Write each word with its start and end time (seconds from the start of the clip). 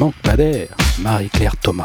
manque 0.00 0.14
pas 0.22 0.34
d'air, 0.34 0.68
Marie-Claire 0.98 1.58
Thomas. 1.58 1.84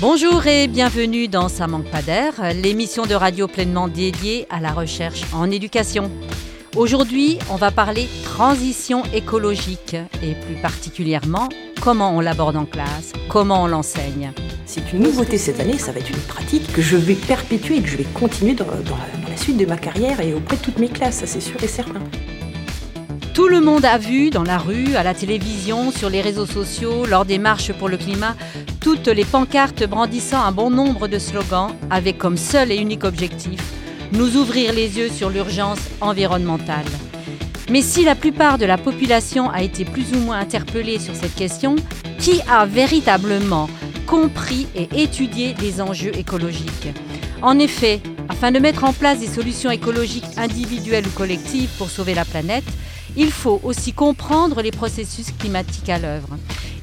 Bonjour 0.00 0.44
et 0.48 0.66
bienvenue 0.66 1.28
dans 1.28 1.48
Ça 1.48 1.68
manque 1.68 1.88
pas 1.88 2.02
d'air, 2.02 2.32
l'émission 2.60 3.06
de 3.06 3.14
radio 3.14 3.46
pleinement 3.46 3.86
dédiée 3.86 4.48
à 4.50 4.58
la 4.58 4.72
recherche 4.72 5.22
en 5.32 5.48
éducation. 5.48 6.10
Aujourd'hui, 6.74 7.38
on 7.50 7.54
va 7.54 7.70
parler 7.70 8.08
transition 8.24 9.04
écologique 9.14 9.94
et 10.24 10.34
plus 10.34 10.60
particulièrement 10.60 11.48
comment 11.80 12.16
on 12.16 12.20
l'aborde 12.20 12.56
en 12.56 12.64
classe, 12.64 13.12
comment 13.28 13.62
on 13.62 13.66
l'enseigne. 13.68 14.32
C'est 14.66 14.92
une 14.92 15.04
nouveauté 15.04 15.38
cette 15.38 15.60
année, 15.60 15.78
ça 15.78 15.92
va 15.92 16.00
être 16.00 16.10
une 16.10 16.16
pratique 16.16 16.72
que 16.72 16.82
je 16.82 16.96
vais 16.96 17.14
perpétuer 17.14 17.76
et 17.76 17.82
que 17.82 17.88
je 17.88 17.96
vais 17.96 18.06
continuer 18.12 18.54
dans, 18.54 18.66
la, 18.66 19.36
suite 19.36 19.56
de 19.56 19.66
ma 19.66 19.76
carrière 19.76 20.20
et 20.20 20.34
auprès 20.34 20.56
de 20.56 20.62
toutes 20.62 20.80
mes 20.80 20.88
classes, 20.88 21.18
ça 21.18 21.28
c'est 21.28 21.40
sûr 21.40 21.62
et 21.62 21.68
certain. 21.68 22.02
Tout 23.34 23.46
le 23.46 23.60
monde 23.60 23.84
a 23.84 23.96
vu 23.96 24.30
dans 24.30 24.42
la 24.42 24.58
rue, 24.58 24.96
à 24.96 25.04
la 25.04 25.14
télévision, 25.14 25.92
sur 25.92 26.10
les 26.10 26.20
réseaux 26.20 26.46
sociaux, 26.46 27.06
lors 27.06 27.24
des 27.24 27.38
marches 27.38 27.72
pour 27.72 27.88
le 27.88 27.96
climat, 27.96 28.34
toutes 28.80 29.06
les 29.06 29.24
pancartes 29.24 29.86
brandissant 29.86 30.42
un 30.42 30.50
bon 30.50 30.68
nombre 30.68 31.06
de 31.06 31.18
slogans 31.18 31.70
avec 31.90 32.18
comme 32.18 32.36
seul 32.36 32.72
et 32.72 32.76
unique 32.76 33.04
objectif 33.04 33.60
nous 34.12 34.36
ouvrir 34.36 34.72
les 34.72 34.98
yeux 34.98 35.08
sur 35.08 35.30
l'urgence 35.30 35.78
environnementale. 36.00 36.84
Mais 37.70 37.82
si 37.82 38.04
la 38.04 38.16
plupart 38.16 38.58
de 38.58 38.66
la 38.66 38.76
population 38.76 39.48
a 39.48 39.62
été 39.62 39.84
plus 39.84 40.12
ou 40.12 40.18
moins 40.18 40.40
interpellée 40.40 40.98
sur 40.98 41.14
cette 41.14 41.36
question, 41.36 41.76
qui 42.18 42.40
a 42.50 42.66
véritablement 42.66 43.70
compris 44.06 44.66
et 44.74 44.88
étudié 45.00 45.54
les 45.60 45.80
enjeux 45.80 46.16
écologiques? 46.18 46.88
En 47.42 47.60
effet, 47.60 48.00
afin 48.28 48.50
de 48.50 48.58
mettre 48.58 48.82
en 48.82 48.92
place 48.92 49.20
des 49.20 49.28
solutions 49.28 49.70
écologiques 49.70 50.36
individuelles 50.36 51.06
ou 51.06 51.10
collectives 51.10 51.70
pour 51.78 51.90
sauver 51.90 52.14
la 52.14 52.24
planète, 52.24 52.64
il 53.16 53.30
faut 53.30 53.60
aussi 53.62 53.92
comprendre 53.92 54.62
les 54.62 54.70
processus 54.70 55.32
climatiques 55.38 55.88
à 55.88 55.98
l'œuvre. 55.98 56.36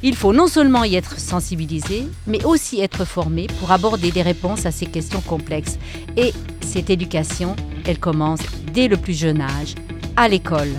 Il 0.04 0.16
faut 0.16 0.34
non 0.34 0.48
seulement 0.48 0.84
y 0.84 0.96
être 0.96 1.20
sensibilisé, 1.20 2.08
mais 2.28 2.44
aussi 2.46 2.82
être 2.82 3.06
formé 3.06 3.48
pour 3.60 3.72
aborder 3.72 4.12
des 4.12 4.22
réponses 4.22 4.66
à 4.66 4.72
ces 4.72 4.86
questions 4.86 5.22
complexes. 5.22 5.80
Et 6.16 6.34
cette 6.62 6.90
éducation, 6.90 7.56
elle 7.86 8.00
commence 8.00 8.42
dès 8.74 8.88
le 8.88 8.98
plus 8.98 9.18
jeune 9.18 9.42
âge, 9.42 9.74
à 10.16 10.28
l'école. 10.28 10.72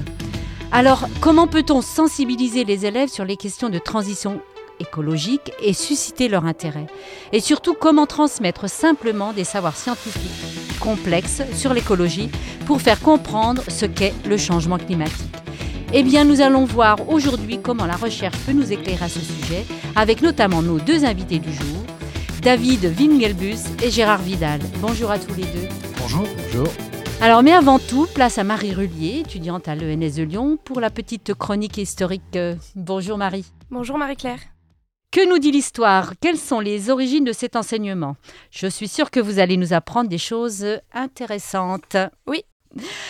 Alors, 0.70 1.08
comment 1.20 1.46
peut-on 1.46 1.80
sensibiliser 1.80 2.64
les 2.64 2.86
élèves 2.86 3.08
sur 3.08 3.24
les 3.24 3.36
questions 3.36 3.70
de 3.70 3.78
transition 3.78 4.40
écologique 4.80 5.50
et 5.62 5.72
susciter 5.72 6.28
leur 6.28 6.44
intérêt? 6.44 6.86
Et 7.32 7.40
surtout, 7.40 7.74
comment 7.74 8.06
transmettre 8.06 8.68
simplement 8.68 9.32
des 9.32 9.44
savoirs 9.44 9.76
scientifiques? 9.76 10.47
Sur 11.54 11.74
l'écologie 11.74 12.30
pour 12.66 12.80
faire 12.80 13.00
comprendre 13.00 13.62
ce 13.68 13.86
qu'est 13.86 14.14
le 14.26 14.36
changement 14.36 14.78
climatique 14.78 15.28
eh 15.94 16.02
bien, 16.02 16.24
nous 16.24 16.42
allons 16.42 16.66
voir 16.66 17.08
aujourd'hui 17.08 17.60
comment 17.62 17.86
la 17.86 17.96
recherche 17.96 18.36
peut 18.44 18.52
nous 18.52 18.72
éclairer 18.72 19.06
à 19.06 19.08
ce 19.08 19.20
sujet, 19.20 19.64
avec 19.96 20.20
notamment 20.20 20.60
nos 20.60 20.78
deux 20.78 21.06
invités 21.06 21.38
du 21.38 21.50
jour, 21.50 21.82
David 22.42 22.92
Wingelbus 22.98 23.56
et 23.82 23.90
Gérard 23.90 24.20
Vidal. 24.20 24.60
Bonjour 24.80 25.10
à 25.10 25.18
tous 25.18 25.34
les 25.34 25.44
deux. 25.44 25.68
Bonjour. 25.98 26.26
Bonjour. 26.52 26.68
Alors, 27.22 27.42
mais 27.42 27.52
avant 27.52 27.78
tout, 27.78 28.06
place 28.14 28.36
à 28.36 28.44
Marie 28.44 28.74
Rullier, 28.74 29.20
étudiante 29.20 29.66
à 29.66 29.74
l'ENS 29.74 30.14
de 30.16 30.22
Lyon, 30.24 30.58
pour 30.62 30.78
la 30.78 30.90
petite 30.90 31.32
chronique 31.32 31.78
historique. 31.78 32.38
Bonjour 32.76 33.16
Marie. 33.16 33.46
Bonjour 33.70 33.96
Marie-Claire. 33.96 34.40
Que 35.10 35.26
nous 35.26 35.38
dit 35.38 35.50
l'histoire? 35.50 36.12
Quelles 36.20 36.36
sont 36.36 36.60
les 36.60 36.90
origines 36.90 37.24
de 37.24 37.32
cet 37.32 37.56
enseignement? 37.56 38.16
Je 38.50 38.66
suis 38.66 38.88
sûre 38.88 39.10
que 39.10 39.20
vous 39.20 39.38
allez 39.38 39.56
nous 39.56 39.72
apprendre 39.72 40.10
des 40.10 40.18
choses 40.18 40.66
intéressantes. 40.92 41.96
Oui, 42.26 42.44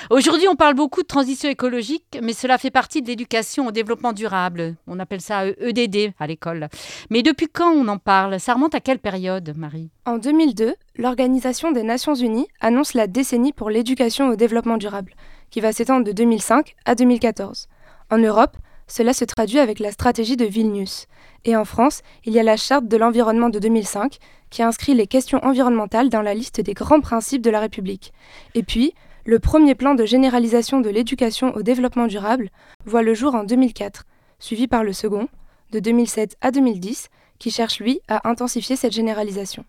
Aujourd'hui, 0.08 0.46
on 0.46 0.54
parle 0.54 0.74
beaucoup 0.74 1.02
de 1.02 1.08
transition 1.08 1.50
écologique, 1.50 2.18
mais 2.22 2.32
cela 2.32 2.58
fait 2.58 2.70
partie 2.70 3.02
de 3.02 3.08
l'éducation 3.08 3.66
au 3.66 3.72
développement 3.72 4.12
durable. 4.12 4.76
On 4.86 5.00
appelle 5.00 5.20
ça 5.20 5.46
EDD 5.46 6.12
à 6.20 6.28
l'école. 6.28 6.68
Mais 7.10 7.22
depuis 7.22 7.48
quand 7.48 7.72
on 7.72 7.88
en 7.88 7.98
parle? 7.98 8.38
Ça 8.38 8.54
remonte 8.54 8.76
à 8.76 8.80
quelle 8.80 9.00
période, 9.00 9.52
Marie? 9.56 9.90
En 10.06 10.18
2002, 10.18 10.74
l'Organisation 10.96 11.72
des 11.72 11.82
Nations 11.82 12.14
Unies 12.14 12.46
annonce 12.60 12.94
la 12.94 13.08
décennie 13.08 13.52
pour 13.52 13.70
l'éducation 13.70 14.28
au 14.28 14.36
développement 14.36 14.76
durable, 14.76 15.14
qui 15.50 15.60
va 15.60 15.72
s'étendre 15.72 16.04
de 16.04 16.12
2005 16.12 16.76
à 16.84 16.94
2014. 16.94 17.66
En 18.10 18.18
Europe, 18.18 18.56
cela 18.88 19.12
se 19.12 19.24
traduit 19.24 19.58
avec 19.58 19.78
la 19.78 19.92
stratégie 19.92 20.36
de 20.36 20.46
Vilnius. 20.46 21.06
Et 21.44 21.54
en 21.54 21.64
France, 21.64 22.02
il 22.24 22.32
y 22.32 22.40
a 22.40 22.42
la 22.42 22.56
Charte 22.56 22.88
de 22.88 22.96
l'environnement 22.96 23.50
de 23.50 23.58
2005 23.58 24.18
qui 24.50 24.62
inscrit 24.62 24.94
les 24.94 25.06
questions 25.06 25.44
environnementales 25.44 26.08
dans 26.08 26.22
la 26.22 26.34
liste 26.34 26.60
des 26.60 26.74
grands 26.74 27.00
principes 27.00 27.42
de 27.42 27.50
la 27.50 27.60
République. 27.60 28.12
Et 28.54 28.62
puis, 28.62 28.94
le 29.24 29.38
premier 29.38 29.74
plan 29.74 29.94
de 29.94 30.06
généralisation 30.06 30.80
de 30.80 30.88
l'éducation 30.88 31.54
au 31.54 31.62
développement 31.62 32.06
durable 32.06 32.50
voit 32.86 33.02
le 33.02 33.14
jour 33.14 33.34
en 33.34 33.44
2004, 33.44 34.04
suivi 34.38 34.66
par 34.66 34.84
le 34.84 34.94
second, 34.94 35.28
de 35.70 35.80
2007 35.80 36.36
à 36.40 36.50
2010, 36.50 37.08
qui 37.38 37.50
cherche 37.50 37.78
lui 37.78 38.00
à 38.08 38.26
intensifier 38.28 38.74
cette 38.74 38.94
généralisation. 38.94 39.64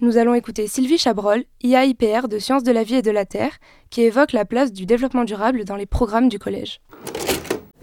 Nous 0.00 0.16
allons 0.16 0.34
écouter 0.34 0.68
Sylvie 0.68 0.96
Chabrol, 0.96 1.44
IAIPR 1.62 2.28
de 2.28 2.38
Sciences 2.38 2.62
de 2.62 2.70
la 2.70 2.84
vie 2.84 2.94
et 2.94 3.02
de 3.02 3.10
la 3.10 3.26
Terre, 3.26 3.58
qui 3.90 4.02
évoque 4.02 4.32
la 4.32 4.44
place 4.44 4.72
du 4.72 4.86
développement 4.86 5.24
durable 5.24 5.64
dans 5.64 5.74
les 5.74 5.86
programmes 5.86 6.28
du 6.28 6.38
collège. 6.38 6.80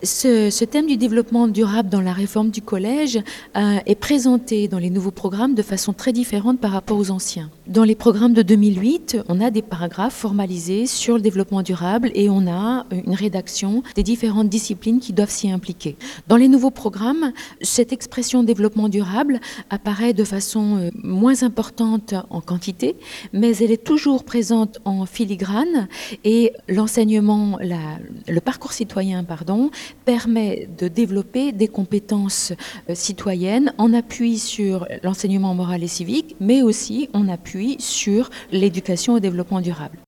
Ce, 0.05 0.63
thème 0.65 0.85
du 0.85 0.97
développement 0.97 1.47
durable 1.47 1.89
dans 1.89 2.01
la 2.01 2.13
réforme 2.13 2.51
du 2.51 2.61
collège 2.61 3.19
euh, 3.57 3.77
est 3.85 3.95
présenté 3.95 4.67
dans 4.67 4.77
les 4.77 4.91
nouveaux 4.91 5.11
programmes 5.11 5.55
de 5.55 5.63
façon 5.63 5.93
très 5.93 6.13
différente 6.13 6.59
par 6.59 6.71
rapport 6.71 6.97
aux 6.97 7.09
anciens. 7.09 7.49
Dans 7.65 7.83
les 7.83 7.95
programmes 7.95 8.33
de 8.33 8.43
2008, 8.43 9.17
on 9.29 9.41
a 9.41 9.49
des 9.49 9.63
paragraphes 9.63 10.13
formalisés 10.13 10.85
sur 10.85 11.15
le 11.15 11.21
développement 11.21 11.63
durable 11.63 12.11
et 12.13 12.29
on 12.29 12.47
a 12.47 12.85
une 12.91 13.15
rédaction 13.15 13.81
des 13.95 14.03
différentes 14.03 14.47
disciplines 14.47 14.99
qui 14.99 15.11
doivent 15.11 15.31
s'y 15.31 15.49
impliquer. 15.49 15.95
Dans 16.27 16.37
les 16.37 16.47
nouveaux 16.47 16.71
programmes, 16.71 17.31
cette 17.61 17.91
expression 17.91 18.43
développement 18.43 18.89
durable 18.89 19.39
apparaît 19.71 20.13
de 20.13 20.23
façon 20.23 20.77
euh, 20.77 20.89
moins 21.03 21.41
importante 21.41 22.13
en 22.29 22.41
quantité, 22.41 22.95
mais 23.33 23.57
elle 23.57 23.71
est 23.71 23.83
toujours 23.83 24.23
présente 24.23 24.79
en 24.85 25.07
filigrane 25.07 25.87
et 26.23 26.53
l'enseignement, 26.67 27.57
le 27.59 28.39
parcours 28.39 28.73
citoyen, 28.73 29.23
pardon, 29.23 29.71
permet 29.95 30.67
de 30.77 30.87
développer 30.87 31.51
des 31.51 31.67
compétences 31.67 32.53
euh, 32.89 32.95
citoyennes 32.95 33.73
en 33.77 33.93
appui 33.93 34.37
sur 34.37 34.87
l'enseignement 35.03 35.53
moral 35.53 35.83
et 35.83 35.87
civique, 35.87 36.35
mais 36.39 36.61
aussi 36.61 37.09
en 37.13 37.27
appui 37.27 37.77
sur 37.79 38.29
l'éducation 38.51 39.13
au 39.13 39.19
développement 39.19 39.61
durable. 39.61 39.99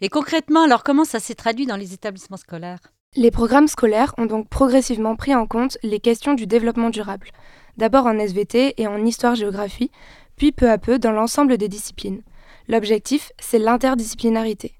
Et 0.00 0.08
concrètement, 0.08 0.64
alors 0.64 0.82
comment 0.82 1.04
ça 1.04 1.20
s'est 1.20 1.34
traduit 1.34 1.66
dans 1.66 1.76
les 1.76 1.94
établissements 1.94 2.36
scolaires? 2.36 2.80
Les 3.14 3.30
programmes 3.30 3.68
scolaires 3.68 4.14
ont 4.18 4.26
donc 4.26 4.48
progressivement 4.48 5.16
pris 5.16 5.34
en 5.34 5.46
compte 5.46 5.78
les 5.82 6.00
questions 6.00 6.34
du 6.34 6.46
développement 6.46 6.90
durable, 6.90 7.28
d'abord 7.76 8.06
en 8.06 8.18
SVT 8.18 8.80
et 8.80 8.86
en 8.86 9.04
histoire-géographie, 9.04 9.90
puis 10.36 10.50
peu 10.50 10.70
à 10.70 10.78
peu 10.78 10.98
dans 10.98 11.12
l'ensemble 11.12 11.58
des 11.58 11.68
disciplines. 11.68 12.22
L'objectif, 12.68 13.32
c'est 13.38 13.58
l'interdisciplinarité. 13.58 14.74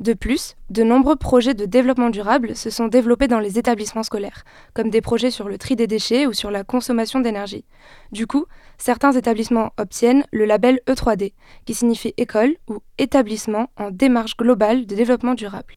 De 0.00 0.14
plus, 0.14 0.56
de 0.70 0.82
nombreux 0.82 1.16
projets 1.16 1.52
de 1.52 1.66
développement 1.66 2.08
durable 2.08 2.56
se 2.56 2.70
sont 2.70 2.88
développés 2.88 3.28
dans 3.28 3.38
les 3.38 3.58
établissements 3.58 4.02
scolaires, 4.02 4.44
comme 4.72 4.88
des 4.88 5.02
projets 5.02 5.30
sur 5.30 5.46
le 5.46 5.58
tri 5.58 5.76
des 5.76 5.86
déchets 5.86 6.26
ou 6.26 6.32
sur 6.32 6.50
la 6.50 6.64
consommation 6.64 7.20
d'énergie. 7.20 7.66
Du 8.10 8.26
coup, 8.26 8.46
certains 8.78 9.12
établissements 9.12 9.72
obtiennent 9.76 10.24
le 10.32 10.46
label 10.46 10.80
E3D, 10.88 11.34
qui 11.66 11.74
signifie 11.74 12.14
école 12.16 12.56
ou 12.66 12.78
établissement 12.96 13.68
en 13.76 13.90
démarche 13.90 14.38
globale 14.38 14.86
de 14.86 14.94
développement 14.94 15.34
durable. 15.34 15.74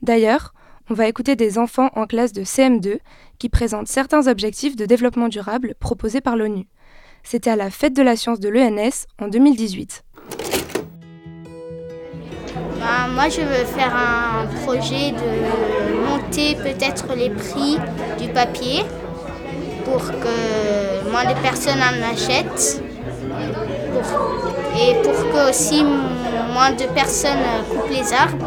D'ailleurs, 0.00 0.54
on 0.88 0.94
va 0.94 1.06
écouter 1.06 1.36
des 1.36 1.58
enfants 1.58 1.90
en 1.94 2.06
classe 2.06 2.32
de 2.32 2.44
CM2 2.44 3.00
qui 3.38 3.50
présentent 3.50 3.88
certains 3.88 4.28
objectifs 4.28 4.76
de 4.76 4.86
développement 4.86 5.28
durable 5.28 5.74
proposés 5.78 6.22
par 6.22 6.38
l'ONU. 6.38 6.66
C'était 7.22 7.50
à 7.50 7.56
la 7.56 7.70
fête 7.70 7.94
de 7.94 8.02
la 8.02 8.16
science 8.16 8.40
de 8.40 8.48
l'ENS 8.48 9.04
en 9.20 9.28
2018. 9.28 10.04
Ben, 12.78 13.08
moi, 13.12 13.28
je 13.28 13.40
veux 13.40 13.64
faire 13.64 13.92
un 13.94 14.46
projet 14.62 15.12
de 15.12 16.08
monter 16.08 16.54
peut-être 16.54 17.06
les 17.16 17.30
prix 17.30 17.78
du 18.20 18.28
papier 18.28 18.84
pour 19.84 20.00
que 20.00 21.10
moins 21.10 21.24
de 21.24 21.34
personnes 21.40 21.80
en 21.80 22.12
achètent 22.12 22.82
et 24.80 24.94
pour 25.02 25.12
que 25.12 25.50
aussi 25.50 25.82
moins 26.52 26.70
de 26.70 26.84
personnes 26.94 27.46
coupent 27.70 27.90
les 27.90 28.12
arbres. 28.12 28.46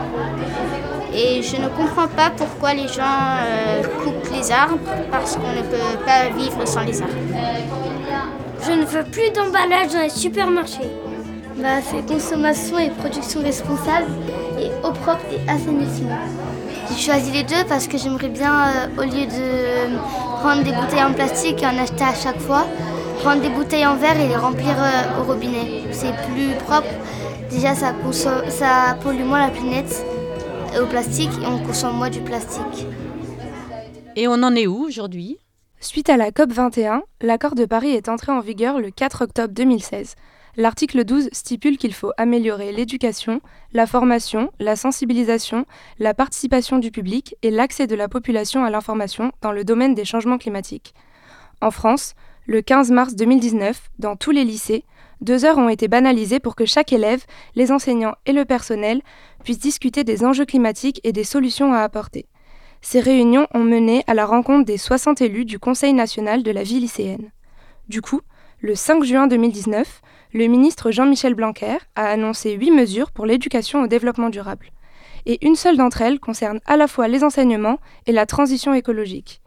Et 1.13 1.41
je 1.41 1.57
ne 1.57 1.67
comprends 1.67 2.07
pas 2.07 2.29
pourquoi 2.29 2.73
les 2.73 2.87
gens 2.87 3.19
euh, 3.43 3.83
coupent 4.01 4.31
les 4.33 4.49
arbres 4.49 4.77
parce 5.11 5.35
qu'on 5.35 5.51
ne 5.51 5.61
peut 5.61 5.97
pas 6.05 6.29
vivre 6.37 6.65
sans 6.65 6.81
les 6.81 7.01
arbres. 7.01 7.13
Je 8.65 8.71
ne 8.71 8.85
veux 8.85 9.03
plus 9.03 9.29
d'emballage 9.31 9.91
dans 9.91 10.01
les 10.01 10.09
supermarchés. 10.09 10.89
Bah, 11.57 11.81
c'est 11.83 12.05
consommation 12.05 12.79
et 12.79 12.89
production 12.89 13.41
responsable 13.41 14.07
et 14.59 14.67
eau 14.85 14.91
propre 14.91 15.25
et 15.31 15.49
assainissement. 15.49 16.17
J'ai 16.89 16.97
choisi 16.97 17.31
les 17.31 17.43
deux 17.43 17.63
parce 17.67 17.87
que 17.87 17.97
j'aimerais 17.97 18.29
bien, 18.29 18.67
euh, 18.67 18.87
au 18.97 19.03
lieu 19.03 19.25
de 19.25 19.97
prendre 20.39 20.63
des 20.63 20.71
bouteilles 20.71 21.03
en 21.03 21.13
plastique 21.13 21.61
et 21.61 21.65
en 21.65 21.77
acheter 21.77 22.03
à 22.03 22.13
chaque 22.13 22.39
fois, 22.39 22.65
prendre 23.19 23.41
des 23.41 23.49
bouteilles 23.49 23.85
en 23.85 23.95
verre 23.95 24.19
et 24.19 24.27
les 24.27 24.35
remplir 24.35 24.75
euh, 24.77 25.21
au 25.21 25.23
robinet. 25.25 25.83
C'est 25.91 26.13
plus 26.27 26.55
propre. 26.65 26.89
Déjà, 27.49 27.75
ça, 27.75 27.93
ça 28.49 28.97
pollue 29.01 29.23
moins 29.23 29.45
la 29.45 29.51
planète 29.51 30.05
au 30.81 30.85
plastique 30.85 31.31
et 31.41 31.45
on 31.45 31.59
consomme 31.59 31.97
moins 31.97 32.09
du 32.09 32.21
plastique. 32.21 32.87
Et 34.15 34.27
on 34.27 34.41
en 34.43 34.55
est 34.55 34.67
où 34.67 34.85
aujourd'hui? 34.85 35.37
Suite 35.79 36.09
à 36.09 36.17
la 36.17 36.31
COP 36.31 36.51
21, 36.51 37.03
l'accord 37.21 37.55
de 37.55 37.65
Paris 37.65 37.91
est 37.91 38.07
entré 38.07 38.31
en 38.31 38.39
vigueur 38.39 38.79
le 38.79 38.91
4 38.91 39.23
octobre 39.23 39.53
2016. 39.53 40.15
L'article 40.57 41.05
12 41.05 41.29
stipule 41.31 41.77
qu'il 41.77 41.93
faut 41.93 42.11
améliorer 42.17 42.73
l'éducation, 42.73 43.39
la 43.71 43.87
formation, 43.87 44.51
la 44.59 44.75
sensibilisation, 44.75 45.65
la 45.97 46.13
participation 46.13 46.77
du 46.77 46.91
public 46.91 47.35
et 47.41 47.51
l'accès 47.51 47.87
de 47.87 47.95
la 47.95 48.09
population 48.09 48.65
à 48.65 48.69
l'information 48.69 49.31
dans 49.41 49.53
le 49.53 49.63
domaine 49.63 49.95
des 49.95 50.03
changements 50.03 50.37
climatiques. 50.37 50.93
En 51.61 51.71
France, 51.71 52.15
le 52.47 52.61
15 52.61 52.91
mars 52.91 53.15
2019, 53.15 53.91
dans 53.99 54.17
tous 54.17 54.31
les 54.31 54.43
lycées, 54.43 54.83
deux 55.21 55.45
heures 55.45 55.57
ont 55.57 55.69
été 55.69 55.87
banalisées 55.87 56.39
pour 56.39 56.55
que 56.55 56.65
chaque 56.65 56.91
élève, 56.91 57.23
les 57.55 57.71
enseignants 57.71 58.15
et 58.25 58.33
le 58.33 58.43
personnel 58.43 59.01
puissent 59.43 59.59
discuter 59.59 60.03
des 60.03 60.25
enjeux 60.25 60.45
climatiques 60.45 60.99
et 61.03 61.13
des 61.13 61.23
solutions 61.23 61.73
à 61.73 61.79
apporter. 61.79 62.27
Ces 62.81 62.99
réunions 62.99 63.47
ont 63.53 63.63
mené 63.63 64.03
à 64.07 64.15
la 64.15 64.25
rencontre 64.25 64.65
des 64.65 64.77
60 64.77 65.21
élus 65.21 65.45
du 65.45 65.59
Conseil 65.59 65.93
national 65.93 66.43
de 66.43 66.51
la 66.51 66.63
vie 66.63 66.79
lycéenne. 66.79 67.31
Du 67.87 68.01
coup, 68.01 68.21
le 68.61 68.75
5 68.75 69.03
juin 69.03 69.27
2019, 69.27 70.01
le 70.33 70.45
ministre 70.45 70.91
Jean-Michel 70.91 71.33
Blanquer 71.33 71.77
a 71.95 72.05
annoncé 72.05 72.53
huit 72.53 72.69
mesures 72.69 73.11
pour 73.11 73.25
l'éducation 73.25 73.81
au 73.81 73.87
développement 73.87 74.29
durable. 74.29 74.67
Et 75.25 75.43
une 75.45 75.55
seule 75.55 75.77
d'entre 75.77 76.01
elles 76.01 76.19
concerne 76.19 76.59
à 76.65 76.77
la 76.77 76.87
fois 76.87 77.07
les 77.07 77.23
enseignements 77.23 77.79
et 78.05 78.11
la 78.11 78.27
transition 78.27 78.73
écologique. 78.73 79.41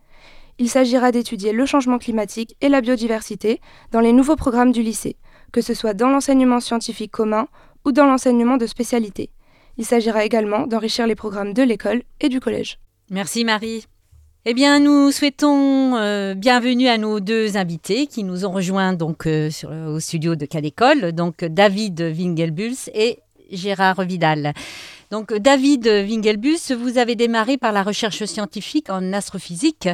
Il 0.58 0.68
s'agira 0.68 1.12
d'étudier 1.12 1.52
le 1.52 1.64
changement 1.64 1.98
climatique 1.98 2.56
et 2.60 2.68
la 2.68 2.80
biodiversité 2.80 3.60
dans 3.92 4.00
les 4.00 4.12
nouveaux 4.12 4.36
programmes 4.36 4.72
du 4.72 4.82
lycée, 4.82 5.16
que 5.52 5.60
ce 5.60 5.74
soit 5.74 5.94
dans 5.94 6.08
l'enseignement 6.08 6.60
scientifique 6.60 7.12
commun 7.12 7.46
ou 7.84 7.92
dans 7.92 8.06
l'enseignement 8.06 8.56
de 8.56 8.66
spécialité. 8.66 9.30
Il 9.76 9.84
s'agira 9.84 10.24
également 10.24 10.66
d'enrichir 10.66 11.06
les 11.06 11.16
programmes 11.16 11.54
de 11.54 11.62
l'école 11.62 12.02
et 12.20 12.28
du 12.28 12.40
collège. 12.40 12.78
Merci 13.10 13.44
Marie. 13.44 13.86
Eh 14.46 14.52
bien, 14.52 14.78
nous 14.78 15.10
souhaitons 15.10 15.96
euh, 15.96 16.34
bienvenue 16.34 16.88
à 16.88 16.98
nos 16.98 17.18
deux 17.18 17.56
invités 17.56 18.06
qui 18.06 18.24
nous 18.24 18.44
ont 18.44 18.50
rejoints 18.50 18.94
euh, 18.94 19.86
au 19.86 20.00
studio 20.00 20.36
de 20.36 20.44
Cadécole, 20.44 21.12
donc 21.12 21.42
David 21.46 21.98
Wingelbuls 22.02 22.76
et 22.92 23.20
Gérard 23.50 24.02
Vidal. 24.02 24.52
Donc, 25.10 25.32
David 25.32 25.86
Wingelbus, 25.86 26.72
vous 26.76 26.98
avez 26.98 27.14
démarré 27.14 27.56
par 27.56 27.72
la 27.72 27.82
recherche 27.82 28.24
scientifique 28.24 28.90
en 28.90 29.12
astrophysique 29.12 29.88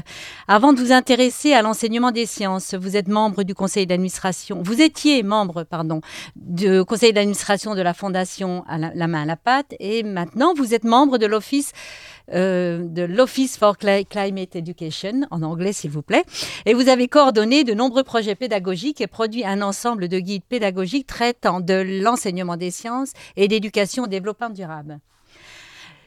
avant 0.49 0.73
de 0.73 0.81
vous 0.81 0.93
intéresser 0.93 1.53
à 1.53 1.63
l'enseignement 1.63 2.11
des 2.11 2.27
sciences. 2.27 2.75
Vous 2.75 2.97
êtes 2.97 3.07
membre 3.07 3.43
du 3.43 3.55
conseil 3.55 3.87
d'administration, 3.87 4.63
vous 4.65 4.81
étiez 4.81 5.23
membre, 5.23 5.63
pardon, 5.65 6.01
du 6.37 6.85
conseil 6.85 7.13
d'administration 7.13 7.75
de 7.75 7.83
la 7.83 7.95
fondation 7.95 8.65
la, 8.69 9.07
main 9.07 9.23
à 9.23 9.27
la 9.27 9.37
pâte 9.37 9.75
et 9.79 10.03
maintenant 10.03 10.55
vous 10.55 10.75
êtes 10.75 10.85
membre 10.85 11.19
de 11.19 11.27
l'office 11.27 11.73
euh, 12.33 12.85
de 12.85 13.03
l'Office 13.03 13.57
for 13.57 13.77
Climate 13.77 14.57
Education, 14.57 15.23
en 15.31 15.43
anglais 15.43 15.73
s'il 15.73 15.91
vous 15.91 16.03
plaît, 16.03 16.25
et 16.67 16.75
vous 16.75 16.89
avez 16.89 17.09
coordonné 17.09 17.65
de 17.65 17.75
nombreux 17.75 18.05
projets 18.05 18.35
pédagogiques 18.35 19.01
et 19.01 19.07
produit 19.07 19.45
un 19.45 19.63
ensemble 19.63 20.09
de 20.09 20.19
guides 20.19 20.45
pédagogiques 20.49 21.07
traitant 21.07 21.61
de 21.61 22.03
l'enseignement 22.03 22.57
des 22.57 22.71
sciences 22.71 23.13
et 23.37 23.49
d'éducation 23.49 24.05
au 24.05 24.07
développement 24.07 24.51
durable. 24.51 25.01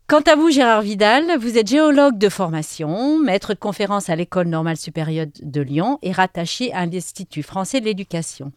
Quant 0.07 0.21
à 0.21 0.35
vous, 0.35 0.51
Gérard 0.51 0.81
Vidal, 0.81 1.37
vous 1.39 1.57
êtes 1.57 1.67
géologue 1.67 2.17
de 2.17 2.27
formation, 2.27 3.17
maître 3.19 3.53
de 3.53 3.59
conférence 3.59 4.09
à 4.09 4.15
l'École 4.15 4.47
normale 4.47 4.77
supérieure 4.77 5.27
de 5.41 5.61
Lyon 5.61 5.97
et 6.01 6.11
rattaché 6.11 6.73
à 6.73 6.85
l'Institut 6.85 7.41
français 7.41 7.79
de 7.79 7.85
l'éducation. 7.85 8.51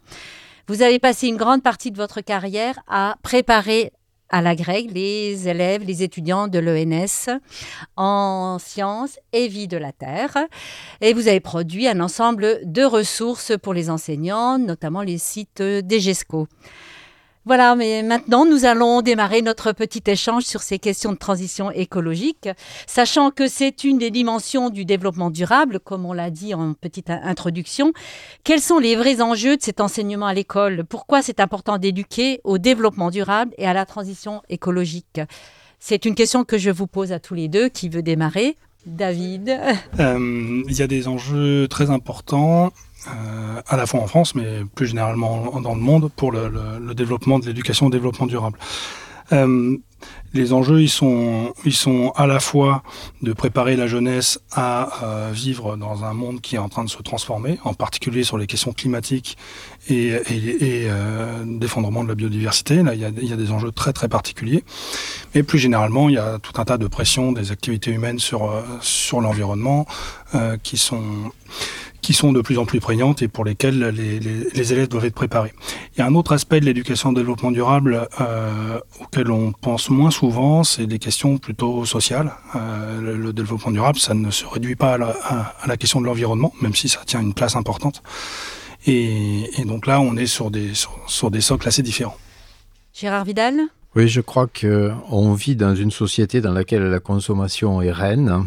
Vous 0.67 0.83
avez 0.83 0.99
passé 0.99 1.29
une 1.29 1.37
grande 1.37 1.63
partie 1.63 1.93
de 1.93 1.97
votre 1.97 2.21
carrière 2.21 2.81
à 2.89 3.17
préparer 3.23 3.93
à 4.29 4.43
la 4.43 4.55
grecque 4.55 4.91
les 4.93 5.49
élèves, 5.49 5.83
les 5.85 6.03
étudiants 6.03 6.49
de 6.49 6.59
l'ENS 6.59 7.39
en 7.97 8.59
sciences 8.59 9.19
et 9.33 9.49
vie 9.49 9.69
de 9.69 9.77
la 9.77 9.93
Terre. 9.93 10.37
Et 11.01 11.15
vous 11.15 11.29
avez 11.29 11.41
produit 11.41 11.89
un 11.89 12.01
ensemble 12.01 12.61
de 12.65 12.83
ressources 12.83 13.53
pour 13.63 13.75
les 13.75 13.91
enseignants, 13.91 14.59
notamment 14.59 15.03
les 15.03 15.19
sites 15.19 15.63
d'EGESCO. 15.63 16.49
Voilà, 17.47 17.77
mais 17.77 18.03
maintenant 18.03 18.45
nous 18.45 18.65
allons 18.65 19.03
démarrer 19.03 19.41
notre 19.41 19.71
petit 19.71 20.03
échange 20.09 20.43
sur 20.43 20.63
ces 20.63 20.81
questions 20.81 21.13
de 21.13 21.17
transition 21.17 21.71
écologique, 21.71 22.49
sachant 22.89 23.31
que 23.31 23.47
c'est 23.47 23.85
une 23.85 23.99
des 23.99 24.11
dimensions 24.11 24.69
du 24.69 24.85
développement 24.85 25.31
durable, 25.31 25.79
comme 25.79 26.05
on 26.07 26.13
l'a 26.13 26.31
dit 26.31 26.55
en 26.55 26.75
petite 26.75 27.09
introduction. 27.09 27.93
Quels 28.43 28.61
sont 28.61 28.81
les 28.81 28.97
vrais 28.97 29.21
enjeux 29.21 29.57
de 29.57 29.63
cet 29.63 29.81
enseignement 29.81 30.27
à 30.27 30.35
l'école? 30.35 30.83
Pourquoi 30.85 31.23
c'est 31.23 31.39
important 31.39 31.79
d'éduquer 31.79 32.41
au 32.43 32.59
développement 32.59 33.13
durable 33.13 33.55
et 33.59 33.67
à 33.69 33.73
la 33.73 33.87
transition 33.87 34.43
écologique? 34.49 35.21
C'est 35.79 36.05
une 36.05 36.17
question 36.17 36.43
que 36.43 36.59
je 36.59 36.71
vous 36.71 36.89
pose 36.89 37.13
à 37.13 37.21
tous 37.21 37.35
les 37.35 37.47
deux. 37.47 37.69
Qui 37.69 37.89
veut 37.89 38.03
démarrer 38.03 38.57
David 38.87 39.57
euh, 40.01 40.63
Il 40.69 40.77
y 40.77 40.83
a 40.83 40.89
des 40.89 41.07
enjeux 41.07 41.69
très 41.69 41.91
importants 41.91 42.73
euh, 43.09 43.63
à 43.69 43.77
la 43.77 43.87
fois 43.87 44.01
en 44.01 44.09
France, 44.09 44.35
mais 44.35 44.65
plus 44.75 44.89
généralement 44.89 45.61
dans 45.61 45.75
le 45.75 45.81
monde, 45.81 46.11
pour 46.17 46.33
le, 46.33 46.95
développement 46.95 47.39
de 47.39 47.47
l'éducation 47.47 47.87
au 47.87 47.91
développement 47.91 48.27
durable. 48.27 48.59
Euh, 49.33 49.77
les 50.35 50.53
enjeux, 50.53 50.83
ils 50.83 50.89
sont, 50.89 51.53
ils 51.65 51.75
sont 51.75 52.13
à 52.17 52.27
la 52.27 52.41
fois 52.41 52.83
de 53.23 53.33
préparer 53.33 53.77
la 53.77 53.87
jeunesse 53.87 54.41
à 54.51 55.05
euh, 55.05 55.31
vivre 55.33 55.77
dans 55.77 56.05
un 56.05 56.15
monde 56.15 56.41
qui 56.41 56.57
est 56.57 56.59
en 56.59 56.69
train 56.69 56.85
de 56.85 56.91
se 56.91 57.01
transformer, 57.03 57.59
en 57.65 57.75
particulier 57.75 58.25
sur 58.25 58.39
les 58.39 58.47
questions 58.47 58.73
climatiques 58.73 59.37
et, 59.89 60.15
et, 60.31 60.89
d'effondrement 61.45 62.03
de 62.03 62.09
la 62.09 62.15
biodiversité. 62.15 62.83
Là, 62.83 62.95
il 62.95 63.01
y, 63.01 63.05
a, 63.05 63.09
il 63.09 63.29
y, 63.29 63.33
a, 63.33 63.37
des 63.37 63.53
enjeux 63.53 63.73
très 63.73 63.93
très 63.93 64.09
particuliers. 64.09 64.65
Mais 65.35 65.43
plus 65.43 65.59
généralement, 65.59 66.09
il 66.09 66.17
y 66.17 66.19
a 66.19 66.39
tout 66.41 66.61
un 66.61 66.65
tas 66.65 66.79
de 66.79 66.89
pressions 66.89 67.33
des 67.33 67.53
activités 67.53 67.93
humaines 67.93 68.19
sur, 68.19 68.53
sur 68.81 69.21
l'environnement 69.21 69.87
qui 70.63 70.77
sont 70.77 71.31
qui 72.07 72.13
sont 72.13 72.33
de 72.33 72.41
plus 72.41 72.57
en 72.57 72.67
plus 72.67 72.79
prégnantes 72.79 73.21
et 73.23 73.27
pour 73.27 73.45
lesquelles 73.45 73.81
les, 73.81 74.21
les, 74.21 74.49
les, 74.55 74.73
élèves 74.73 74.87
doivent 74.87 75.07
être 75.07 75.15
préparés. 75.17 75.53
Il 75.93 75.99
y 75.99 76.03
a 76.03 76.07
un 76.07 76.15
autre 76.15 76.31
aspect 76.31 76.61
de 76.61 76.65
l'éducation 76.65 77.11
au 77.11 77.13
développement 77.13 77.51
durable 77.51 78.07
euh, 78.21 78.79
auquel 79.01 79.29
on 79.33 79.51
pense 79.51 79.91
moins 79.91 80.13
souvent, 80.13 80.63
c'est 80.63 80.87
des 80.87 81.01
questions 81.01 81.39
plutôt 81.39 81.85
sociales. 81.85 82.33
Euh, 82.55 83.01
le, 83.01 83.17
le, 83.17 83.33
développement 83.33 83.73
durable, 83.73 83.99
ça 83.99 84.15
ne 84.15 84.31
se 84.31 84.47
réduit 84.47 84.77
pas 84.77 84.95
à 84.95 84.99
la, 84.99 85.17
à, 85.25 85.67
la 85.67 85.77
question 85.77 86.01
de 86.01 86.07
l'environnement, 86.07 86.53
même 86.61 86.77
si 86.77 86.89
ça 86.89 87.01
tient 87.05 87.21
une 87.21 87.35
place 87.35 87.57
importante. 87.57 88.05
Et, 88.87 89.61
et 89.61 89.65
donc 89.65 89.89
là, 89.89 90.01
on 90.01 90.17
est 90.17 90.27
sur 90.27 90.53
des, 90.53 90.75
sur, 90.75 90.97
sur 91.09 91.33
des 91.33 91.41
socles 91.41 91.67
assez 91.67 91.83
différents. 91.83 92.17
Gérard 92.95 93.25
Vidal? 93.25 93.57
Oui, 93.97 94.07
je 94.07 94.21
crois 94.21 94.47
qu'on 94.47 95.35
vit 95.35 95.57
dans 95.57 95.75
une 95.75 95.91
société 95.91 96.41
dans 96.41 96.53
laquelle 96.53 96.85
la 96.85 97.01
consommation 97.01 97.83
est 97.83 97.91
reine 97.91 98.47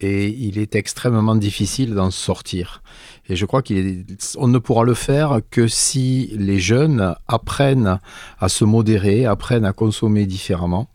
et 0.00 0.28
il 0.28 0.58
est 0.58 0.74
extrêmement 0.74 1.36
difficile 1.36 1.94
d'en 1.94 2.10
sortir. 2.10 2.82
Et 3.28 3.36
je 3.36 3.46
crois 3.46 3.62
qu'on 3.62 4.48
ne 4.48 4.58
pourra 4.58 4.84
le 4.84 4.94
faire 4.94 5.40
que 5.50 5.68
si 5.68 6.30
les 6.36 6.58
jeunes 6.58 7.14
apprennent 7.28 7.98
à 8.38 8.48
se 8.48 8.64
modérer, 8.64 9.26
apprennent 9.26 9.64
à 9.64 9.72
consommer 9.72 10.26
différemment. 10.26 10.88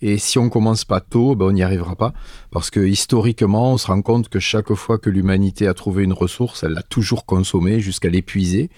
Et 0.00 0.18
si 0.18 0.38
on 0.38 0.50
commence 0.50 0.84
pas 0.84 1.00
tôt, 1.00 1.34
ben 1.34 1.46
on 1.46 1.52
n'y 1.52 1.62
arrivera 1.62 1.96
pas. 1.96 2.12
Parce 2.50 2.70
que 2.70 2.80
historiquement, 2.80 3.72
on 3.72 3.78
se 3.78 3.86
rend 3.86 4.02
compte 4.02 4.28
que 4.28 4.38
chaque 4.38 4.72
fois 4.74 4.98
que 4.98 5.10
l'humanité 5.10 5.66
a 5.66 5.74
trouvé 5.74 6.04
une 6.04 6.12
ressource, 6.12 6.62
elle 6.62 6.72
l'a 6.72 6.82
toujours 6.82 7.26
consommée 7.26 7.80
jusqu'à 7.80 8.10
l'épuiser 8.10 8.70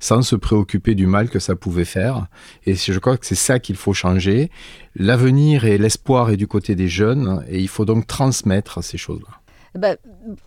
sans 0.00 0.22
se 0.22 0.36
préoccuper 0.36 0.94
du 0.94 1.06
mal 1.06 1.28
que 1.28 1.38
ça 1.38 1.56
pouvait 1.56 1.84
faire. 1.84 2.26
Et 2.66 2.74
je 2.74 2.98
crois 2.98 3.16
que 3.16 3.26
c'est 3.26 3.34
ça 3.34 3.58
qu'il 3.58 3.76
faut 3.76 3.92
changer. 3.92 4.50
L'avenir 4.94 5.64
et 5.64 5.78
l'espoir 5.78 6.30
est 6.30 6.36
du 6.36 6.46
côté 6.46 6.74
des 6.74 6.88
jeunes 6.88 7.44
et 7.48 7.58
il 7.60 7.68
faut 7.68 7.84
donc 7.84 8.06
transmettre 8.06 8.82
ces 8.82 8.98
choses-là. 8.98 9.40
Ben, 9.74 9.96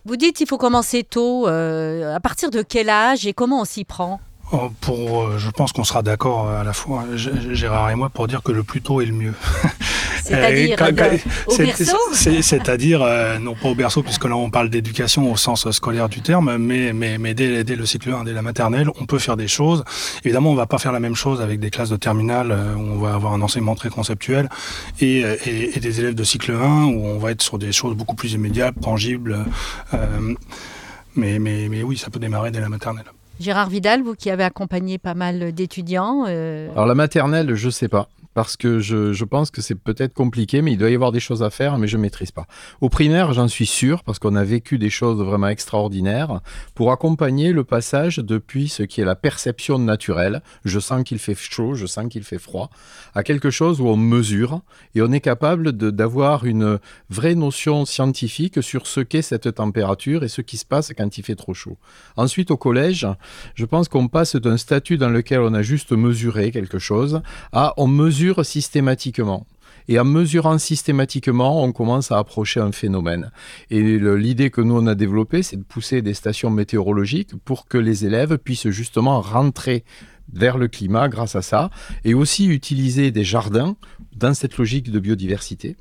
vous 0.04 0.16
dites 0.16 0.36
qu'il 0.36 0.46
faut 0.46 0.58
commencer 0.58 1.04
tôt. 1.04 1.48
Euh, 1.48 2.14
à 2.14 2.20
partir 2.20 2.50
de 2.50 2.62
quel 2.62 2.90
âge 2.90 3.26
et 3.26 3.32
comment 3.32 3.60
on 3.62 3.64
s'y 3.64 3.84
prend? 3.84 4.20
Oh, 4.52 4.70
pour, 4.80 5.22
euh, 5.22 5.38
je 5.38 5.48
pense 5.50 5.72
qu'on 5.72 5.84
sera 5.84 6.02
d'accord 6.02 6.48
à 6.48 6.64
la 6.64 6.74
fois, 6.74 7.04
Gérard 7.14 7.90
et 7.90 7.94
moi, 7.94 8.10
pour 8.10 8.26
dire 8.28 8.42
que 8.42 8.52
le 8.52 8.62
plus 8.62 8.82
tôt 8.82 9.00
est 9.00 9.06
le 9.06 9.12
mieux. 9.12 9.34
C'est-à-dire 10.22 10.76
euh, 10.80 11.16
au 11.46 11.56
berceau 11.56 11.98
C'est-à-dire, 12.12 13.02
euh, 13.02 13.38
non 13.38 13.54
pas 13.54 13.68
au 13.68 13.74
berceau, 13.74 14.02
puisque 14.02 14.24
là 14.24 14.36
on 14.36 14.50
parle 14.50 14.68
d'éducation 14.68 15.30
au 15.30 15.36
sens 15.36 15.70
scolaire 15.70 16.08
du 16.08 16.20
terme, 16.20 16.56
mais, 16.58 16.92
mais, 16.92 17.18
mais 17.18 17.34
dès, 17.34 17.64
dès, 17.64 17.76
le 17.76 17.86
cycle 17.86 18.12
1, 18.12 18.24
dès 18.24 18.32
la 18.32 18.42
maternelle, 18.42 18.88
on 19.00 19.06
peut 19.06 19.18
faire 19.18 19.36
des 19.36 19.48
choses. 19.48 19.84
Évidemment, 20.24 20.50
on 20.50 20.54
va 20.54 20.66
pas 20.66 20.78
faire 20.78 20.92
la 20.92 21.00
même 21.00 21.16
chose 21.16 21.40
avec 21.40 21.60
des 21.60 21.70
classes 21.70 21.90
de 21.90 21.96
terminale 21.96 22.52
euh, 22.52 22.74
où 22.74 22.80
on 22.80 22.98
va 22.98 23.14
avoir 23.14 23.32
un 23.32 23.42
enseignement 23.42 23.74
très 23.74 23.88
conceptuel 23.88 24.48
et, 25.00 25.20
et, 25.20 25.76
et, 25.76 25.80
des 25.80 26.00
élèves 26.00 26.14
de 26.14 26.24
cycle 26.24 26.52
1 26.52 26.84
où 26.84 27.06
on 27.06 27.18
va 27.18 27.32
être 27.32 27.42
sur 27.42 27.58
des 27.58 27.72
choses 27.72 27.96
beaucoup 27.96 28.14
plus 28.14 28.32
immédiates, 28.32 28.74
tangibles. 28.80 29.44
Euh, 29.94 30.34
mais, 31.16 31.38
mais, 31.38 31.68
mais 31.68 31.82
oui, 31.82 31.96
ça 31.98 32.10
peut 32.10 32.20
démarrer 32.20 32.50
dès 32.50 32.60
la 32.60 32.68
maternelle. 32.68 33.04
Gérard 33.40 33.68
Vidal, 33.68 34.02
vous 34.02 34.14
qui 34.14 34.30
avez 34.30 34.44
accompagné 34.44 34.98
pas 34.98 35.14
mal 35.14 35.52
d'étudiants. 35.52 36.24
Euh... 36.28 36.70
Alors 36.72 36.86
la 36.86 36.94
maternelle, 36.94 37.54
je 37.54 37.70
sais 37.70 37.88
pas 37.88 38.08
parce 38.34 38.56
que 38.56 38.78
je, 38.80 39.24
pense 39.24 39.50
que 39.50 39.60
c'est 39.60 39.74
peut-être 39.74 40.14
compliqué, 40.14 40.62
mais 40.62 40.72
il 40.72 40.78
doit 40.78 40.90
y 40.90 40.94
avoir 40.94 41.12
des 41.12 41.20
choses 41.20 41.42
à 41.42 41.50
faire, 41.50 41.78
mais 41.78 41.86
je 41.86 41.96
ne 41.96 42.02
maîtrise 42.02 42.30
pas. 42.30 42.46
Au 42.80 42.88
primaire, 42.88 43.32
j'en 43.32 43.48
suis 43.48 43.66
sûr, 43.66 44.02
parce 44.04 44.18
qu'on 44.18 44.36
a 44.36 44.44
vécu 44.44 44.78
des 44.78 44.90
choses 44.90 45.22
vraiment 45.22 45.48
extraordinaires, 45.48 46.40
pour 46.74 46.92
accompagner 46.92 47.52
le 47.52 47.64
passage 47.64 48.16
depuis 48.16 48.68
ce 48.68 48.82
qui 48.82 49.00
est 49.00 49.04
la 49.04 49.14
perception 49.14 49.78
naturelle, 49.78 50.42
je 50.64 50.78
sens 50.80 51.04
qu'il 51.04 51.18
fait 51.18 51.34
chaud, 51.34 51.74
je 51.74 51.86
sens 51.86 52.08
qu'il 52.08 52.24
fait 52.24 52.38
froid, 52.38 52.70
à 53.14 53.22
quelque 53.22 53.50
chose 53.50 53.80
où 53.80 53.88
on 53.88 53.96
mesure 53.96 54.62
et 54.94 55.02
on 55.02 55.12
est 55.12 55.20
capable 55.20 55.72
d'avoir 55.72 56.44
une 56.44 56.78
vraie 57.10 57.34
notion 57.34 57.84
scientifique 57.84 58.62
sur 58.62 58.86
ce 58.86 59.00
qu'est 59.00 59.22
cette 59.22 59.54
température 59.54 60.24
et 60.24 60.28
ce 60.28 60.40
qui 60.40 60.56
se 60.56 60.64
passe 60.64 60.92
quand 60.96 61.18
il 61.18 61.24
fait 61.24 61.36
trop 61.36 61.54
chaud. 61.54 61.76
Ensuite, 62.16 62.50
au 62.50 62.56
collège, 62.56 63.06
je 63.54 63.64
pense 63.64 63.88
qu'on 63.88 64.08
passe 64.08 64.36
d'un 64.36 64.56
statut 64.56 64.96
dans 64.96 65.08
lequel 65.08 65.40
on 65.40 65.54
a 65.54 65.62
juste 65.62 65.92
mesuré 65.92 66.50
quelque 66.50 66.78
chose 66.78 67.22
à 67.52 67.74
on 67.76 67.86
mesure 67.86 68.21
systématiquement. 68.42 69.46
Et 69.88 69.98
en 69.98 70.04
mesurant 70.04 70.58
systématiquement, 70.58 71.64
on 71.64 71.72
commence 71.72 72.12
à 72.12 72.18
approcher 72.18 72.60
un 72.60 72.72
phénomène. 72.72 73.30
Et 73.70 73.98
l'idée 73.98 74.50
que 74.50 74.60
nous, 74.60 74.76
on 74.76 74.86
a 74.86 74.94
développée, 74.94 75.42
c'est 75.42 75.56
de 75.56 75.64
pousser 75.64 76.02
des 76.02 76.14
stations 76.14 76.50
météorologiques 76.50 77.34
pour 77.44 77.66
que 77.66 77.78
les 77.78 78.06
élèves 78.06 78.38
puissent 78.38 78.68
justement 78.68 79.20
rentrer 79.20 79.84
vers 80.32 80.58
le 80.58 80.68
climat 80.68 81.08
grâce 81.08 81.36
à 81.36 81.42
ça, 81.42 81.70
et 82.04 82.14
aussi 82.14 82.46
utiliser 82.46 83.10
des 83.10 83.24
jardins 83.24 83.76
dans 84.16 84.34
cette 84.34 84.56
logique 84.58 84.90
de 84.90 84.98
biodiversité. 84.98 85.76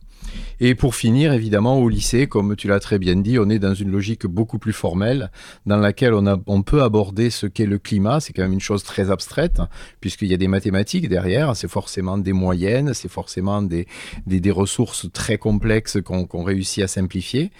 Et 0.60 0.76
pour 0.76 0.94
finir, 0.96 1.34
évidemment, 1.34 1.80
au 1.80 1.90
lycée, 1.90 2.28
comme 2.28 2.56
tu 2.56 2.68
l'as 2.68 2.80
très 2.80 3.00
bien 3.00 3.16
dit, 3.16 3.40
on 3.40 3.50
est 3.50 3.60
dans 3.60 3.74
une 3.74 3.92
logique 3.92 4.28
beaucoup 4.28 4.60
plus 4.60 4.74
formelle, 4.74 5.32
dans 5.66 5.78
laquelle 5.78 6.14
on, 6.14 6.28
a, 6.28 6.38
on 6.46 6.62
peut 6.62 6.84
aborder 6.84 7.30
ce 7.30 7.48
qu'est 7.48 7.66
le 7.66 7.80
climat. 7.80 8.20
C'est 8.20 8.32
quand 8.32 8.44
même 8.44 8.54
une 8.54 8.60
chose 8.60 8.84
très 8.84 9.10
abstraite, 9.10 9.60
puisqu'il 10.00 10.30
y 10.30 10.34
a 10.34 10.38
des 10.38 10.48
mathématiques 10.48 11.10
derrière. 11.10 11.56
C'est 11.56 11.68
forcément 11.68 12.18
des 12.18 12.34
moyennes, 12.34 12.94
c'est 12.94 13.10
forcément 13.10 13.62
des, 13.62 13.88
des, 14.28 14.52
ressources 14.52 15.12
très 15.12 15.38
complexes 15.38 15.98
qu'on 16.02 16.44
réussit 16.44 16.84
à 16.84 16.88
simplifier. 16.88 17.52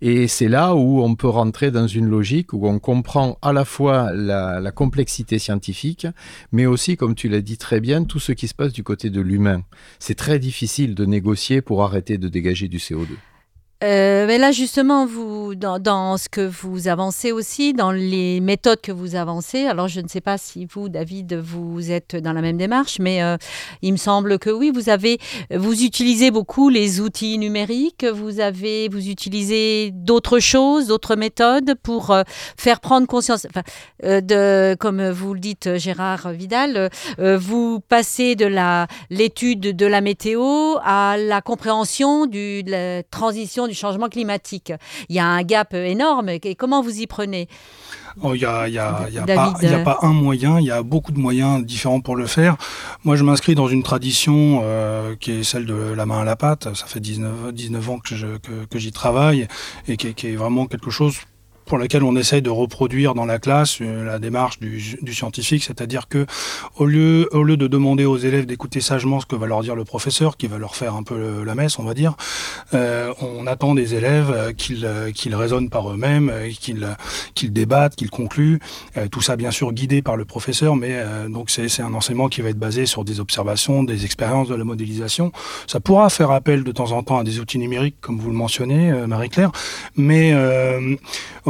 Et 0.00 0.26
c'est 0.28 0.48
là 0.48 0.74
où 0.74 1.02
on 1.02 1.14
peut 1.14 1.28
rentrer 1.28 1.70
dans 1.70 1.86
une 1.86 2.06
logique 2.06 2.52
où 2.52 2.66
on 2.66 2.78
comprend 2.78 3.38
à 3.42 3.52
la 3.52 3.64
fois 3.64 4.12
la 4.12 4.70
complexité 4.70 5.38
scientifique, 5.38 6.06
mais 6.52 6.66
aussi, 6.66 6.96
comme 6.96 7.14
tu 7.14 7.28
l'as 7.28 7.40
dit 7.40 7.58
très 7.58 7.80
bien, 7.80 8.04
tout 8.04 8.20
ce 8.20 8.32
qui 8.32 8.48
se 8.48 8.54
passe 8.54 8.72
du 8.72 8.82
côté 8.82 9.10
de 9.10 9.20
l'humain. 9.20 9.62
C'est 9.98 10.14
très 10.14 10.38
difficile 10.38 10.94
de 10.94 11.04
négocier 11.04 11.60
pour 11.60 11.82
arrêter 11.84 12.18
de 12.18 12.28
dégager 12.28 12.68
du 12.68 12.78
CO2. 12.78 13.08
Euh, 13.84 14.26
mais 14.26 14.38
là, 14.38 14.52
justement, 14.52 15.04
vous, 15.04 15.54
dans, 15.54 16.16
ce 16.16 16.30
que 16.30 16.40
vous 16.40 16.88
avancez 16.88 17.30
aussi, 17.30 17.74
dans 17.74 17.92
les 17.92 18.40
méthodes 18.40 18.80
que 18.80 18.90
vous 18.90 19.16
avancez, 19.16 19.66
alors 19.66 19.86
je 19.86 20.00
ne 20.00 20.08
sais 20.08 20.22
pas 20.22 20.38
si 20.38 20.64
vous, 20.64 20.88
David, 20.88 21.34
vous 21.34 21.90
êtes 21.90 22.16
dans 22.16 22.32
la 22.32 22.40
même 22.40 22.56
démarche, 22.56 22.98
mais 23.00 23.22
euh, 23.22 23.36
il 23.82 23.92
me 23.92 23.98
semble 23.98 24.38
que 24.38 24.48
oui, 24.48 24.70
vous 24.74 24.88
avez, 24.88 25.18
vous 25.50 25.84
utilisez 25.84 26.30
beaucoup 26.30 26.70
les 26.70 27.00
outils 27.02 27.36
numériques, 27.36 28.06
vous 28.06 28.40
avez, 28.40 28.88
vous 28.88 29.10
utilisez 29.10 29.90
d'autres 29.92 30.38
choses, 30.38 30.86
d'autres 30.86 31.14
méthodes 31.14 31.74
pour 31.82 32.12
euh, 32.12 32.22
faire 32.56 32.80
prendre 32.80 33.06
conscience, 33.06 33.46
de, 34.02 34.74
comme 34.80 35.10
vous 35.10 35.34
le 35.34 35.40
dites, 35.40 35.76
Gérard 35.76 36.30
Vidal, 36.30 36.88
vous 37.18 37.80
passez 37.80 38.36
de 38.36 38.46
l'étude 39.10 39.76
de 39.76 39.86
la 39.86 40.00
météo 40.00 40.76
à 40.82 41.16
la 41.18 41.42
compréhension 41.42 42.26
du, 42.26 42.62
de 42.62 42.70
la 42.70 43.02
transition 43.02 43.65
du 43.66 43.74
changement 43.74 44.08
climatique. 44.08 44.72
Il 45.08 45.16
y 45.16 45.18
a 45.18 45.26
un 45.26 45.42
gap 45.42 45.74
énorme. 45.74 46.28
Et 46.28 46.54
comment 46.54 46.82
vous 46.82 47.00
y 47.00 47.06
prenez? 47.06 47.48
Oh, 48.22 48.34
il 48.34 48.38
n'y 48.38 48.46
a, 48.46 48.66
y 48.66 48.78
a, 48.78 49.08
y 49.10 49.18
a, 49.18 49.26
pas, 49.26 49.54
y 49.60 49.66
a 49.66 49.78
pas 49.80 49.98
un 50.00 50.14
moyen, 50.14 50.58
il 50.58 50.64
y 50.64 50.70
a 50.70 50.82
beaucoup 50.82 51.12
de 51.12 51.18
moyens 51.18 51.62
différents 51.64 52.00
pour 52.00 52.16
le 52.16 52.26
faire. 52.26 52.56
Moi, 53.04 53.14
je 53.14 53.24
m'inscris 53.24 53.54
dans 53.54 53.68
une 53.68 53.82
tradition 53.82 54.60
euh, 54.62 55.14
qui 55.16 55.32
est 55.32 55.42
celle 55.42 55.66
de 55.66 55.74
la 55.74 56.06
main 56.06 56.20
à 56.20 56.24
la 56.24 56.34
pâte. 56.34 56.74
Ça 56.74 56.86
fait 56.86 57.00
19, 57.00 57.52
19 57.52 57.90
ans 57.90 57.98
que, 57.98 58.16
je, 58.16 58.38
que, 58.38 58.64
que 58.64 58.78
j'y 58.78 58.90
travaille 58.90 59.46
et 59.86 59.98
qui, 59.98 60.14
qui 60.14 60.28
est 60.28 60.36
vraiment 60.36 60.66
quelque 60.66 60.90
chose 60.90 61.16
pour 61.66 61.78
laquelle 61.78 62.02
on 62.02 62.16
essaye 62.16 62.42
de 62.42 62.50
reproduire 62.50 63.14
dans 63.14 63.26
la 63.26 63.38
classe 63.38 63.78
euh, 63.80 64.04
la 64.04 64.18
démarche 64.18 64.58
du, 64.60 64.98
du 65.02 65.14
scientifique, 65.14 65.64
c'est-à-dire 65.64 66.08
que 66.08 66.26
au 66.76 66.86
lieu, 66.86 67.28
au 67.32 67.42
lieu 67.42 67.56
de 67.56 67.66
demander 67.66 68.04
aux 68.04 68.16
élèves 68.16 68.46
d'écouter 68.46 68.80
sagement 68.80 69.20
ce 69.20 69.26
que 69.26 69.36
va 69.36 69.46
leur 69.46 69.62
dire 69.62 69.74
le 69.74 69.84
professeur, 69.84 70.36
qui 70.36 70.46
va 70.46 70.58
leur 70.58 70.76
faire 70.76 70.94
un 70.94 71.02
peu 71.02 71.44
la 71.44 71.54
messe, 71.54 71.78
on 71.78 71.84
va 71.84 71.94
dire, 71.94 72.14
euh, 72.74 73.12
on 73.20 73.46
attend 73.46 73.74
des 73.74 73.94
élèves 73.94 74.30
euh, 74.30 74.52
qu'ils 74.52 74.84
euh, 74.84 75.10
qu'ils 75.12 75.34
raisonnent 75.34 75.70
par 75.70 75.90
eux-mêmes, 75.90 76.32
qu'ils 76.58 76.86
qu'ils 77.34 77.52
débattent, 77.52 77.96
qu'ils 77.96 78.10
concluent, 78.10 78.58
euh, 78.96 79.08
tout 79.08 79.20
ça 79.20 79.36
bien 79.36 79.50
sûr 79.50 79.72
guidé 79.72 80.02
par 80.02 80.16
le 80.16 80.24
professeur, 80.24 80.76
mais 80.76 80.92
euh, 80.92 81.28
donc 81.28 81.50
c'est 81.50 81.80
un 81.80 81.94
enseignement 81.94 82.28
qui 82.28 82.40
va 82.40 82.50
être 82.50 82.58
basé 82.58 82.86
sur 82.86 83.04
des 83.04 83.20
observations, 83.20 83.82
des 83.82 84.04
expériences, 84.04 84.48
de 84.48 84.54
la 84.54 84.64
modélisation. 84.64 85.32
Ça 85.66 85.80
pourra 85.80 86.10
faire 86.10 86.30
appel 86.30 86.64
de 86.64 86.72
temps 86.72 86.92
en 86.92 87.02
temps 87.02 87.18
à 87.18 87.24
des 87.24 87.40
outils 87.40 87.58
numériques, 87.58 87.96
comme 88.00 88.18
vous 88.18 88.30
le 88.30 88.36
mentionnez, 88.36 88.92
Marie-Claire, 89.06 89.52
mais 89.96 90.34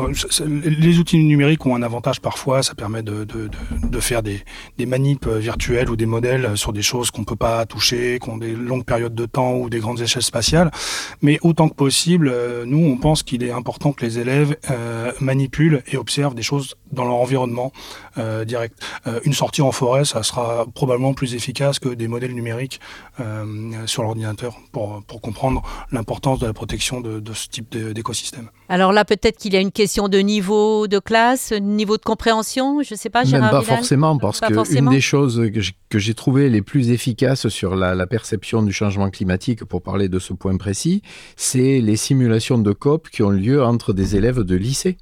les 0.08 0.98
outils 0.98 1.18
numériques 1.18 1.64
ont 1.66 1.74
un 1.74 1.82
avantage 1.82 2.20
parfois, 2.20 2.62
ça 2.62 2.74
permet 2.74 3.02
de, 3.02 3.26
faire 4.00 4.22
des, 4.22 4.42
des 4.78 4.86
manips 4.86 5.26
virtuelles 5.26 5.90
ou 5.90 5.96
des 5.96 6.06
modèles 6.06 6.56
sur 6.56 6.72
des 6.72 6.82
choses 6.82 7.10
qu'on 7.10 7.24
peut 7.24 7.36
pas 7.36 7.66
toucher, 7.66 8.18
qui 8.22 8.28
ont 8.30 8.36
des 8.36 8.52
longues 8.52 8.84
périodes 8.84 9.14
de 9.14 9.26
temps 9.26 9.54
ou 9.54 9.70
des 9.70 9.78
grandes 9.78 10.00
échelles 10.00 10.22
spatiales. 10.22 10.70
Mais 11.22 11.38
autant 11.42 11.68
que 11.68 11.74
possible, 11.74 12.32
nous, 12.66 12.84
on 12.86 12.96
pense 12.96 13.22
qu'il 13.22 13.42
est 13.42 13.50
important 13.50 13.92
que 13.92 14.04
les 14.04 14.18
élèves 14.18 14.56
euh, 14.70 15.12
manipulent 15.20 15.82
et 15.86 15.96
observent 15.96 16.34
des 16.34 16.42
choses 16.42 16.76
dans 16.92 17.04
leur 17.04 17.16
environnement 17.16 17.72
euh, 18.18 18.44
direct. 18.44 18.78
Euh, 19.06 19.20
une 19.24 19.32
sortie 19.32 19.62
en 19.62 19.72
forêt, 19.72 20.04
ça 20.04 20.22
sera 20.22 20.66
probablement 20.74 21.14
plus 21.14 21.34
efficace 21.34 21.78
que 21.78 21.90
des 21.90 22.08
modèles 22.08 22.32
numériques 22.32 22.80
euh, 23.20 23.86
sur 23.86 24.02
l'ordinateur 24.02 24.56
pour, 24.72 25.02
comprendre 25.22 25.62
l'importance 25.92 26.38
de 26.38 26.46
la 26.46 26.52
protection 26.52 27.00
de, 27.00 27.20
de 27.20 27.32
ce 27.32 27.48
type 27.48 27.76
d'écosystème. 27.76 28.50
Alors 28.68 28.92
là, 28.92 29.04
peut-être 29.04 29.38
qu'il 29.38 29.54
y 29.54 29.56
a 29.56 29.60
une 29.60 29.72
question 29.96 30.08
de 30.10 30.18
niveau 30.18 30.88
de 30.88 30.98
classe, 30.98 31.52
niveau 31.52 31.96
de 31.96 32.02
compréhension, 32.02 32.82
je 32.82 32.92
ne 32.92 32.98
sais 32.98 33.08
pas, 33.08 33.24
Gérard 33.24 33.44
Même 33.44 33.50
pas 33.50 33.60
Vidal 33.60 33.76
forcément, 33.76 34.18
parce 34.18 34.40
qu'une 34.40 34.90
des 34.90 35.00
choses 35.00 35.50
que 35.88 35.98
j'ai 35.98 36.12
trouvées 36.12 36.50
les 36.50 36.60
plus 36.60 36.90
efficaces 36.90 37.48
sur 37.48 37.74
la, 37.74 37.94
la, 37.94 38.06
perception 38.06 38.62
du 38.62 38.74
changement 38.74 39.08
climatique, 39.08 39.64
pour 39.64 39.80
parler 39.80 40.10
de 40.10 40.18
ce 40.18 40.34
point 40.34 40.54
précis, 40.58 41.00
c'est 41.36 41.80
les 41.80 41.96
simulations 41.96 42.58
de 42.58 42.72
COP 42.72 43.08
qui 43.08 43.22
ont 43.22 43.30
lieu 43.30 43.64
entre 43.64 43.94
des 43.94 44.16
élèves 44.16 44.40
de 44.40 44.54
lycée. 44.54 44.98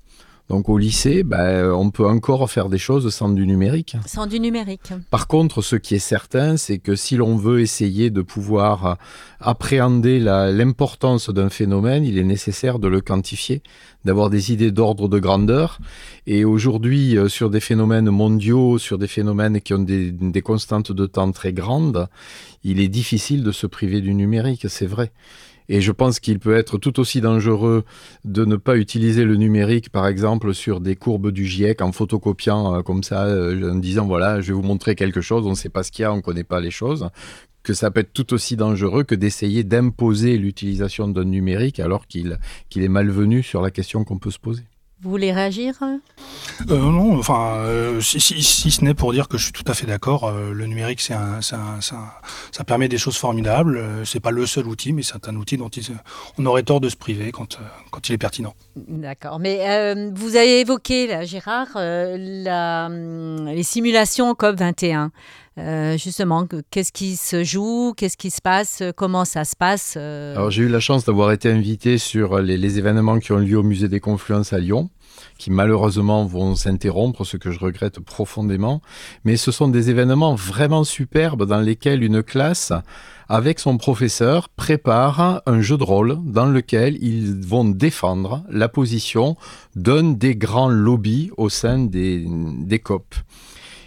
Donc 0.50 0.68
au 0.68 0.76
lycée, 0.76 1.22
ben, 1.22 1.70
on 1.70 1.90
peut 1.90 2.06
encore 2.06 2.50
faire 2.50 2.68
des 2.68 2.76
choses 2.78 3.12
sans 3.14 3.30
du 3.30 3.46
numérique. 3.46 3.96
Sans 4.06 4.26
du 4.26 4.38
numérique. 4.38 4.92
Par 5.10 5.26
contre, 5.26 5.62
ce 5.62 5.74
qui 5.76 5.94
est 5.94 5.98
certain, 5.98 6.58
c'est 6.58 6.78
que 6.78 6.96
si 6.96 7.16
l'on 7.16 7.36
veut 7.36 7.60
essayer 7.60 8.10
de 8.10 8.20
pouvoir 8.20 8.98
appréhender 9.40 10.20
l'importance 10.20 11.30
d'un 11.30 11.48
phénomène, 11.48 12.04
il 12.04 12.18
est 12.18 12.24
nécessaire 12.24 12.78
de 12.78 12.88
le 12.88 13.00
quantifier, 13.00 13.62
d'avoir 14.04 14.28
des 14.28 14.52
idées 14.52 14.70
d'ordre 14.70 15.08
de 15.08 15.18
grandeur. 15.18 15.78
Et 16.26 16.44
aujourd'hui, 16.44 17.16
sur 17.28 17.48
des 17.48 17.60
phénomènes 17.60 18.10
mondiaux, 18.10 18.76
sur 18.76 18.98
des 18.98 19.08
phénomènes 19.08 19.62
qui 19.62 19.72
ont 19.72 19.78
des, 19.78 20.10
des 20.10 20.42
constantes 20.42 20.92
de 20.92 21.06
temps 21.06 21.32
très 21.32 21.54
grandes, 21.54 22.06
il 22.64 22.80
est 22.80 22.88
difficile 22.88 23.42
de 23.42 23.52
se 23.52 23.66
priver 23.66 24.02
du 24.02 24.14
numérique, 24.14 24.66
c'est 24.68 24.86
vrai. 24.86 25.10
Et 25.68 25.80
je 25.80 25.92
pense 25.92 26.20
qu'il 26.20 26.38
peut 26.38 26.54
être 26.56 26.78
tout 26.78 27.00
aussi 27.00 27.20
dangereux 27.20 27.84
de 28.24 28.44
ne 28.44 28.56
pas 28.56 28.76
utiliser 28.76 29.24
le 29.24 29.36
numérique, 29.36 29.90
par 29.90 30.06
exemple, 30.06 30.54
sur 30.54 30.80
des 30.80 30.96
courbes 30.96 31.30
du 31.30 31.46
GIEC 31.46 31.80
en 31.80 31.92
photocopiant 31.92 32.76
euh, 32.76 32.82
comme 32.82 33.02
ça, 33.02 33.24
euh, 33.24 33.72
en 33.72 33.76
disant 33.76 34.06
voilà, 34.06 34.40
je 34.40 34.48
vais 34.48 34.52
vous 34.52 34.62
montrer 34.62 34.94
quelque 34.94 35.20
chose, 35.20 35.46
on 35.46 35.50
ne 35.50 35.54
sait 35.54 35.68
pas 35.68 35.82
ce 35.82 35.90
qu'il 35.90 36.02
y 36.02 36.06
a, 36.06 36.12
on 36.12 36.16
ne 36.16 36.22
connaît 36.22 36.44
pas 36.44 36.60
les 36.60 36.70
choses 36.70 37.08
que 37.62 37.72
ça 37.72 37.90
peut 37.90 38.00
être 38.00 38.12
tout 38.12 38.34
aussi 38.34 38.56
dangereux 38.56 39.04
que 39.04 39.14
d'essayer 39.14 39.64
d'imposer 39.64 40.36
l'utilisation 40.36 41.08
d'un 41.08 41.24
numérique 41.24 41.80
alors 41.80 42.06
qu'il 42.06 42.38
qu 42.68 42.84
est 42.84 42.88
malvenu 42.88 43.42
sur 43.42 43.62
la 43.62 43.70
question 43.70 44.04
qu'on 44.04 44.18
peut 44.18 44.30
se 44.30 44.38
poser. 44.38 44.64
Vous 45.02 45.10
voulez 45.10 45.32
réagir 45.32 45.74
euh, 45.82 45.98
Non, 46.78 47.18
enfin, 47.18 47.56
euh, 47.58 48.00
si, 48.00 48.20
si, 48.20 48.42
si, 48.42 48.70
ce 48.70 48.84
n'est 48.84 48.94
pour 48.94 49.12
dire 49.12 49.28
que 49.28 49.36
je 49.36 49.44
suis 49.44 49.52
tout 49.52 49.64
à 49.66 49.74
fait 49.74 49.86
d'accord. 49.86 50.24
Euh, 50.24 50.52
le 50.52 50.66
numérique, 50.66 51.00
c'est 51.00 51.14
un, 51.14 51.40
un, 51.52 51.78
un, 51.78 51.80
ça 51.80 52.64
permet 52.64 52.88
des 52.88 52.96
choses 52.96 53.16
formidables. 53.16 53.82
C'est 54.04 54.20
pas 54.20 54.30
le 54.30 54.46
seul 54.46 54.66
outil, 54.66 54.92
mais 54.92 55.02
c'est 55.02 55.28
un 55.28 55.36
outil 55.36 55.56
dont 55.56 55.68
il, 55.68 55.84
on 56.38 56.46
aurait 56.46 56.62
tort 56.62 56.80
de 56.80 56.88
se 56.88 56.96
priver 56.96 57.32
quand, 57.32 57.58
quand 57.90 58.08
il 58.08 58.12
est 58.12 58.18
pertinent. 58.18 58.54
D'accord. 58.76 59.40
Mais 59.40 59.68
euh, 59.68 60.10
vous 60.14 60.36
avez 60.36 60.60
évoqué, 60.60 61.06
là, 61.06 61.24
Gérard, 61.24 61.68
euh, 61.76 62.16
la, 62.18 62.88
les 62.88 63.62
simulations 63.62 64.32
COP21. 64.32 65.10
Euh, 65.56 65.96
justement, 65.96 66.48
qu'est-ce 66.70 66.92
qui 66.92 67.14
se 67.14 67.44
joue, 67.44 67.94
qu'est-ce 67.96 68.16
qui 68.16 68.30
se 68.30 68.40
passe, 68.40 68.82
comment 68.96 69.24
ça 69.24 69.44
se 69.44 69.54
passe 69.54 69.94
euh... 69.96 70.34
Alors 70.34 70.50
j'ai 70.50 70.64
eu 70.64 70.68
la 70.68 70.80
chance 70.80 71.04
d'avoir 71.04 71.30
été 71.30 71.48
invité 71.48 71.96
sur 71.96 72.40
les, 72.40 72.56
les, 72.56 72.78
événements 72.78 73.20
qui 73.20 73.30
ont 73.30 73.38
lieu 73.38 73.58
au 73.58 73.62
musée 73.62 73.86
des 73.88 74.00
Confluences 74.00 74.52
à 74.52 74.58
Lyon, 74.58 74.90
qui 75.38 75.52
malheureusement 75.52 76.24
vont 76.26 76.56
s'interrompre, 76.56 77.24
ce 77.24 77.36
que 77.36 77.52
je 77.52 77.60
regrette 77.60 78.00
profondément. 78.00 78.82
Mais 79.24 79.36
ce 79.36 79.52
sont 79.52 79.68
des 79.68 79.90
événements 79.90 80.34
vraiment 80.34 80.82
superbes 80.82 81.46
dans 81.46 81.60
lesquels 81.60 82.02
une 82.02 82.24
classe, 82.24 82.72
avec 83.28 83.58
son 83.58 83.78
professeur, 83.78 84.48
prépare 84.48 85.42
un 85.46 85.60
jeu 85.60 85.78
de 85.78 85.84
rôle 85.84 86.18
dans 86.24 86.46
lequel 86.46 87.02
ils 87.02 87.34
vont 87.46 87.64
défendre 87.64 88.44
la 88.50 88.68
position 88.68 89.36
d'un 89.76 90.12
des 90.12 90.36
grands 90.36 90.68
lobbies 90.68 91.30
au 91.36 91.48
sein 91.48 91.78
des, 91.78 92.26
des 92.26 92.78
COP. 92.80 93.14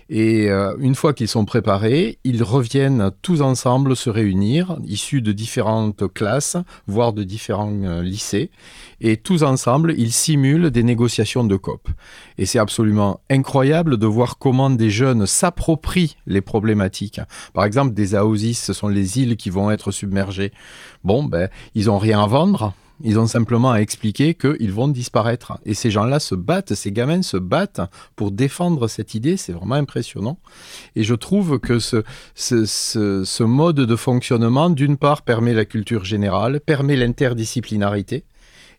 Et 0.09 0.49
euh, 0.49 0.75
une 0.79 0.95
fois 0.95 1.13
qu'ils 1.13 1.27
sont 1.27 1.45
préparés, 1.45 2.19
ils 2.23 2.43
reviennent 2.43 3.11
tous 3.21 3.41
ensemble 3.41 3.95
se 3.95 4.09
réunir, 4.09 4.77
issus 4.85 5.21
de 5.21 5.31
différentes 5.31 6.11
classes, 6.13 6.57
voire 6.87 7.13
de 7.13 7.23
différents 7.23 7.83
euh, 7.83 8.01
lycées. 8.01 8.49
Et 9.01 9.17
tous 9.17 9.43
ensemble, 9.43 9.93
ils 9.97 10.13
simulent 10.13 10.71
des 10.71 10.83
négociations 10.83 11.43
de 11.43 11.55
COP. 11.55 11.89
Et 12.37 12.45
c'est 12.45 12.59
absolument 12.59 13.19
incroyable 13.29 13.97
de 13.97 14.07
voir 14.07 14.37
comment 14.37 14.69
des 14.69 14.89
jeunes 14.89 15.25
s'approprient 15.25 16.15
les 16.25 16.41
problématiques. 16.41 17.21
Par 17.53 17.65
exemple, 17.65 17.93
des 17.93 18.15
AOSIS, 18.15 18.55
ce 18.55 18.73
sont 18.73 18.87
les 18.87 19.19
îles 19.19 19.35
qui 19.35 19.49
vont 19.49 19.71
être 19.71 19.91
submergées. 19.91 20.51
Bon, 21.03 21.23
ben, 21.23 21.49
ils 21.75 21.87
n'ont 21.87 21.97
rien 21.97 22.23
à 22.23 22.27
vendre 22.27 22.73
ils 23.03 23.19
ont 23.19 23.27
simplement 23.27 23.71
à 23.71 23.79
expliquer 23.79 24.33
qu'ils 24.33 24.71
vont 24.71 24.87
disparaître. 24.87 25.59
Et 25.65 25.73
ces 25.73 25.91
gens-là 25.91 26.19
se 26.19 26.35
battent, 26.35 26.73
ces 26.73 26.91
gamins 26.91 27.21
se 27.21 27.37
battent 27.37 27.81
pour 28.15 28.31
défendre 28.31 28.87
cette 28.87 29.13
idée. 29.13 29.37
C'est 29.37 29.53
vraiment 29.53 29.75
impressionnant. 29.75 30.39
Et 30.95 31.03
je 31.03 31.13
trouve 31.15 31.59
que 31.59 31.79
ce, 31.79 32.03
ce, 32.35 33.43
mode 33.43 33.77
de 33.77 33.95
fonctionnement, 33.95 34.69
d'une 34.69 34.97
part, 34.97 35.21
permet 35.21 35.53
la 35.53 35.65
culture 35.65 36.05
générale, 36.05 36.59
permet 36.59 36.95
l'interdisciplinarité 36.95 38.25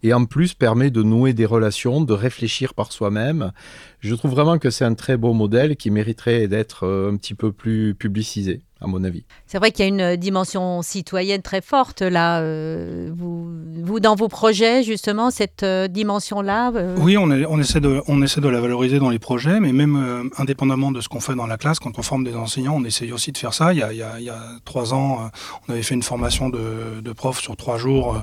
et 0.03 0.13
en 0.13 0.25
plus 0.27 0.55
permet 0.55 0.91
de 0.91 1.03
nouer 1.03 1.33
des 1.33 1.47
relations, 1.47 2.01
de 2.01 2.13
réfléchir 2.13 2.75
par 2.75 2.93
soi-même. 2.93 3.53
Je 4.01 4.15
trouve 4.15 4.31
vraiment 4.31 4.59
que 4.59 4.71
c'est 4.71 4.85
un 4.85 4.95
très 4.95 5.17
beau 5.17 5.33
modèle 5.33 5.77
qui 5.77 5.91
mériterait 5.91 6.47
d'être 6.47 6.85
euh, 6.85 7.11
un 7.11 7.17
petit 7.17 7.35
peu 7.35 7.51
plus 7.51 7.95
publicisé 7.95 8.63
à 8.80 8.87
mon 8.87 9.02
avis. 9.02 9.25
C'est 9.47 9.58
vrai 9.58 9.73
qu'il 9.73 9.85
y 9.85 9.87
a 9.87 9.88
une 9.88 10.00
euh, 10.00 10.16
dimension 10.16 10.82
citoyenne 10.82 11.42
très 11.42 11.61
forte 11.61 12.02
là. 12.02 12.40
Euh, 12.40 13.11
vous, 13.12 13.49
vous, 13.82 14.00
dans 14.00 14.14
vos 14.14 14.28
projets, 14.28 14.82
justement, 14.82 15.30
cette 15.30 15.64
euh, 15.64 15.88
dimension-là 15.88 16.73
Oui, 16.99 17.16
on, 17.16 17.25
on, 17.25 17.58
essaie 17.58 17.80
de, 17.80 18.02
on 18.06 18.23
essaie 18.23 18.40
de 18.40 18.49
la 18.49 18.61
valoriser 18.61 18.99
dans 18.99 19.11
les 19.11 19.18
projets, 19.18 19.58
mais 19.58 19.73
même 19.73 20.30
indépendamment 20.38 20.92
de 20.92 21.00
ce 21.00 21.08
qu'on 21.08 21.20
fait 21.20 21.35
dans 21.35 21.47
la 21.47 21.56
classe, 21.56 21.78
quand 21.78 21.99
on 21.99 22.02
forme 22.02 22.25
des 22.25 22.37
enseignants, 22.37 22.76
on 22.76 22.85
essaye 22.85 23.12
aussi 23.12 23.32
de 23.32 23.38
faire 23.38 23.54
ça. 23.54 23.73
Il 23.73 23.78
y 23.78 23.82
a, 23.82 23.92
il 23.92 23.99
y 23.99 24.02
a, 24.02 24.20
il 24.20 24.25
y 24.25 24.30
a 24.30 24.40
trois 24.64 24.94
ans, 24.94 25.30
on 25.68 25.73
avait 25.73 25.82
fait 25.82 25.94
une 25.94 26.02
formation 26.02 26.49
de, 26.49 27.00
de 27.00 27.12
prof 27.12 27.40
sur 27.40 27.56
trois 27.56 27.78
jours 27.78 28.23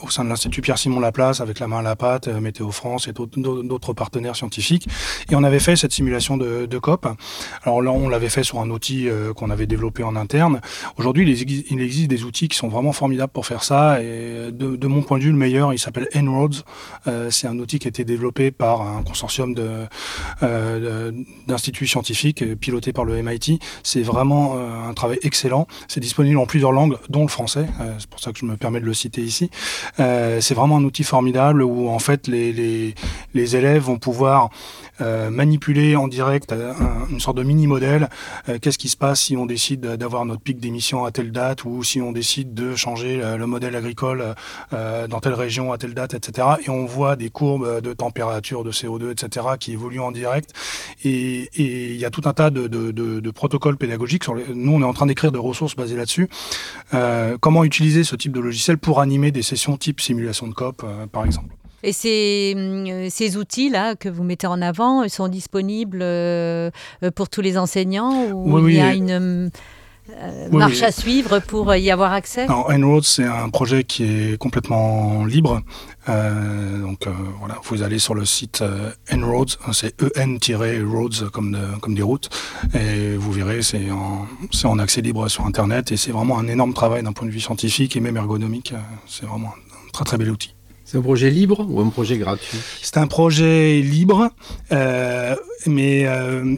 au 0.00 0.10
sein 0.10 0.24
de 0.24 0.28
l'Institut 0.28 0.60
Pierre-Simon 0.60 1.00
Laplace 1.00 1.40
avec 1.40 1.58
la 1.58 1.66
main 1.66 1.78
à 1.78 1.82
la 1.82 1.96
pâte, 1.96 2.28
Météo 2.28 2.70
France 2.70 3.08
et 3.08 3.12
d'autres 3.12 3.92
partenaires 3.92 4.36
scientifiques. 4.36 4.88
Et 5.30 5.34
on 5.34 5.44
avait 5.44 5.60
fait 5.60 5.76
cette 5.76 5.92
simulation 5.92 6.36
de, 6.36 6.66
de 6.66 6.78
COP. 6.78 7.06
Alors 7.64 7.82
là, 7.82 7.90
on 7.90 8.08
l'avait 8.08 8.28
fait 8.28 8.44
sur 8.44 8.60
un 8.60 8.70
outil 8.70 9.08
qu'on 9.32 9.50
avait 9.50 9.66
développé 9.66 10.02
en 10.02 10.16
interne. 10.16 10.60
Aujourd'hui, 10.96 11.24
il, 11.24 11.80
existe 11.80 12.08
des 12.08 12.24
outils 12.24 12.48
qui 12.48 12.56
sont 12.56 12.68
vraiment 12.68 12.92
formidables 12.92 13.32
pour 13.32 13.46
faire 13.46 13.64
ça. 13.64 14.02
Et 14.02 14.50
de, 14.52 14.86
mon 14.86 15.02
point 15.02 15.18
de 15.18 15.24
vue, 15.24 15.30
le 15.30 15.36
meilleur, 15.36 15.72
il 15.72 15.78
s'appelle 15.78 16.08
En-ROADS. 16.14 16.64
Euh, 17.06 17.30
c'est 17.30 17.46
un 17.46 17.58
outil 17.58 17.78
qui 17.78 17.88
a 17.88 17.90
été 17.90 18.04
développé 18.04 18.50
par 18.50 18.82
un 18.82 19.02
consortium 19.02 19.54
euh, 20.42 21.12
d'instituts 21.46 21.86
scientifiques 21.86 22.44
piloté 22.56 22.92
par 22.92 23.04
le 23.04 23.20
MIT. 23.22 23.58
C'est 23.82 24.02
vraiment 24.02 24.54
euh, 24.56 24.88
un 24.88 24.94
travail 24.94 25.18
excellent. 25.22 25.66
C'est 25.88 26.00
disponible 26.00 26.38
en 26.38 26.46
plusieurs 26.46 26.72
langues, 26.72 26.96
dont 27.08 27.22
le 27.22 27.28
français. 27.28 27.66
c'est 27.98 28.08
pour 28.08 28.20
ça 28.20 28.32
que 28.32 28.38
je 28.38 28.44
me 28.44 28.56
permets 28.56 28.80
de 28.80 28.86
le 28.86 28.94
citer 28.94 29.22
ici. 29.22 29.50
c'est 29.96 30.54
vraiment 30.54 30.76
un 30.76 30.84
outil 30.84 31.04
formidable 31.04 31.62
où 31.62 31.88
en 31.88 31.98
fait 31.98 32.26
les 32.28 32.94
élèves 33.36 33.82
vont 33.82 33.98
pouvoir 33.98 34.50
manipuler 35.30 35.96
en 35.96 36.08
direct 36.08 36.54
une 37.10 37.20
sorte 37.20 37.36
de 37.36 37.42
mini 37.42 37.66
modèle. 37.66 38.08
Qu'est-ce 38.60 38.78
qui 38.78 38.88
se 38.88 38.96
passe? 38.96 39.21
Si 39.22 39.36
on 39.36 39.46
décide 39.46 39.80
d'avoir 39.80 40.24
notre 40.24 40.42
pic 40.42 40.58
d'émission 40.58 41.04
à 41.04 41.12
telle 41.12 41.32
date 41.32 41.64
ou 41.64 41.82
si 41.84 42.00
on 42.00 42.12
décide 42.12 42.54
de 42.54 42.74
changer 42.74 43.20
le 43.38 43.46
modèle 43.46 43.76
agricole 43.76 44.34
euh, 44.72 45.06
dans 45.06 45.20
telle 45.20 45.34
région 45.34 45.72
à 45.72 45.78
telle 45.78 45.94
date, 45.94 46.14
etc. 46.14 46.48
Et 46.66 46.70
on 46.70 46.84
voit 46.84 47.16
des 47.16 47.30
courbes 47.30 47.80
de 47.80 47.92
température, 47.92 48.64
de 48.64 48.72
CO2, 48.72 49.12
etc. 49.12 49.46
qui 49.58 49.72
évoluent 49.72 50.00
en 50.00 50.12
direct. 50.12 50.50
Et 51.04 51.48
il 51.56 51.96
y 51.96 52.04
a 52.04 52.10
tout 52.10 52.22
un 52.24 52.32
tas 52.32 52.50
de, 52.50 53.30
protocoles 53.30 53.76
pédagogiques. 53.76 54.24
Nous, 54.28 54.72
on 54.72 54.80
est 54.80 54.84
en 54.84 54.92
train 54.92 55.06
d'écrire 55.06 55.32
des 55.32 55.38
ressources 55.38 55.76
basées 55.76 55.96
là-dessus. 55.96 56.28
Euh, 56.94 57.36
comment 57.40 57.64
utiliser 57.64 58.04
ce 58.04 58.16
type 58.16 58.32
de 58.32 58.40
logiciel 58.40 58.78
pour 58.78 59.00
animer 59.00 59.30
des 59.30 59.42
sessions 59.42 59.76
type 59.76 60.00
simulation 60.00 60.46
de 60.46 60.54
COP, 60.54 60.82
euh, 60.84 61.06
par 61.06 61.24
exemple? 61.24 61.54
Et 61.82 61.92
ces, 61.92 62.54
euh, 62.56 63.08
ces 63.10 63.36
outils-là 63.36 63.96
que 63.96 64.08
vous 64.08 64.22
mettez 64.22 64.46
en 64.46 64.62
avant 64.62 65.08
sont 65.08 65.28
disponibles 65.28 66.00
euh, 66.02 66.70
pour 67.14 67.28
tous 67.28 67.40
les 67.40 67.58
enseignants 67.58 68.30
ou 68.32 68.68
il 68.68 68.76
y 68.76 68.80
a 68.80 68.94
une 68.94 69.10
euh, 69.10 70.48
marche 70.50 70.82
à 70.82 70.92
suivre 70.92 71.40
pour 71.40 71.74
y 71.74 71.90
avoir 71.90 72.12
accès? 72.12 72.48
En-Roads, 72.48 73.02
c'est 73.02 73.24
un 73.24 73.48
projet 73.48 73.84
qui 73.84 74.04
est 74.04 74.38
complètement 74.38 75.24
libre. 75.24 75.62
donc 76.06 77.06
voilà, 77.38 77.56
vous 77.64 77.82
allez 77.82 77.98
sur 77.98 78.14
le 78.14 78.24
site 78.24 78.62
En-Roads, 79.12 79.58
c'est 79.72 79.94
en-roads 80.02 81.30
comme, 81.32 81.56
comme 81.80 81.94
des 81.94 82.02
routes, 82.02 82.30
et 82.74 83.16
vous 83.16 83.30
verrez, 83.30 83.62
c'est 83.62 83.90
en, 83.90 84.26
en 84.64 84.78
accès 84.80 85.02
libre 85.02 85.28
sur 85.28 85.46
Internet, 85.46 85.92
et 85.92 85.96
c'est 85.96 86.10
vraiment 86.10 86.38
un 86.38 86.48
énorme 86.48 86.74
travail 86.74 87.04
d'un 87.04 87.12
point 87.12 87.26
de 87.26 87.32
vue 87.32 87.40
scientifique 87.40 87.96
et 87.96 88.00
même 88.00 88.16
ergonomique. 88.16 88.74
C'est 89.06 89.26
vraiment 89.26 89.48
un 89.48 89.90
très 89.92 90.04
très 90.04 90.18
bel 90.18 90.30
outil. 90.30 90.54
C'est 90.92 90.98
un 90.98 91.02
projet 91.02 91.30
libre 91.30 91.66
ou 91.70 91.80
un 91.80 91.88
projet 91.88 92.18
gratuit? 92.18 92.58
C'est 92.82 92.98
un 92.98 93.06
projet 93.06 93.80
libre, 93.80 94.28
euh, 94.72 95.34
mais 95.66 96.06
euh, 96.06 96.54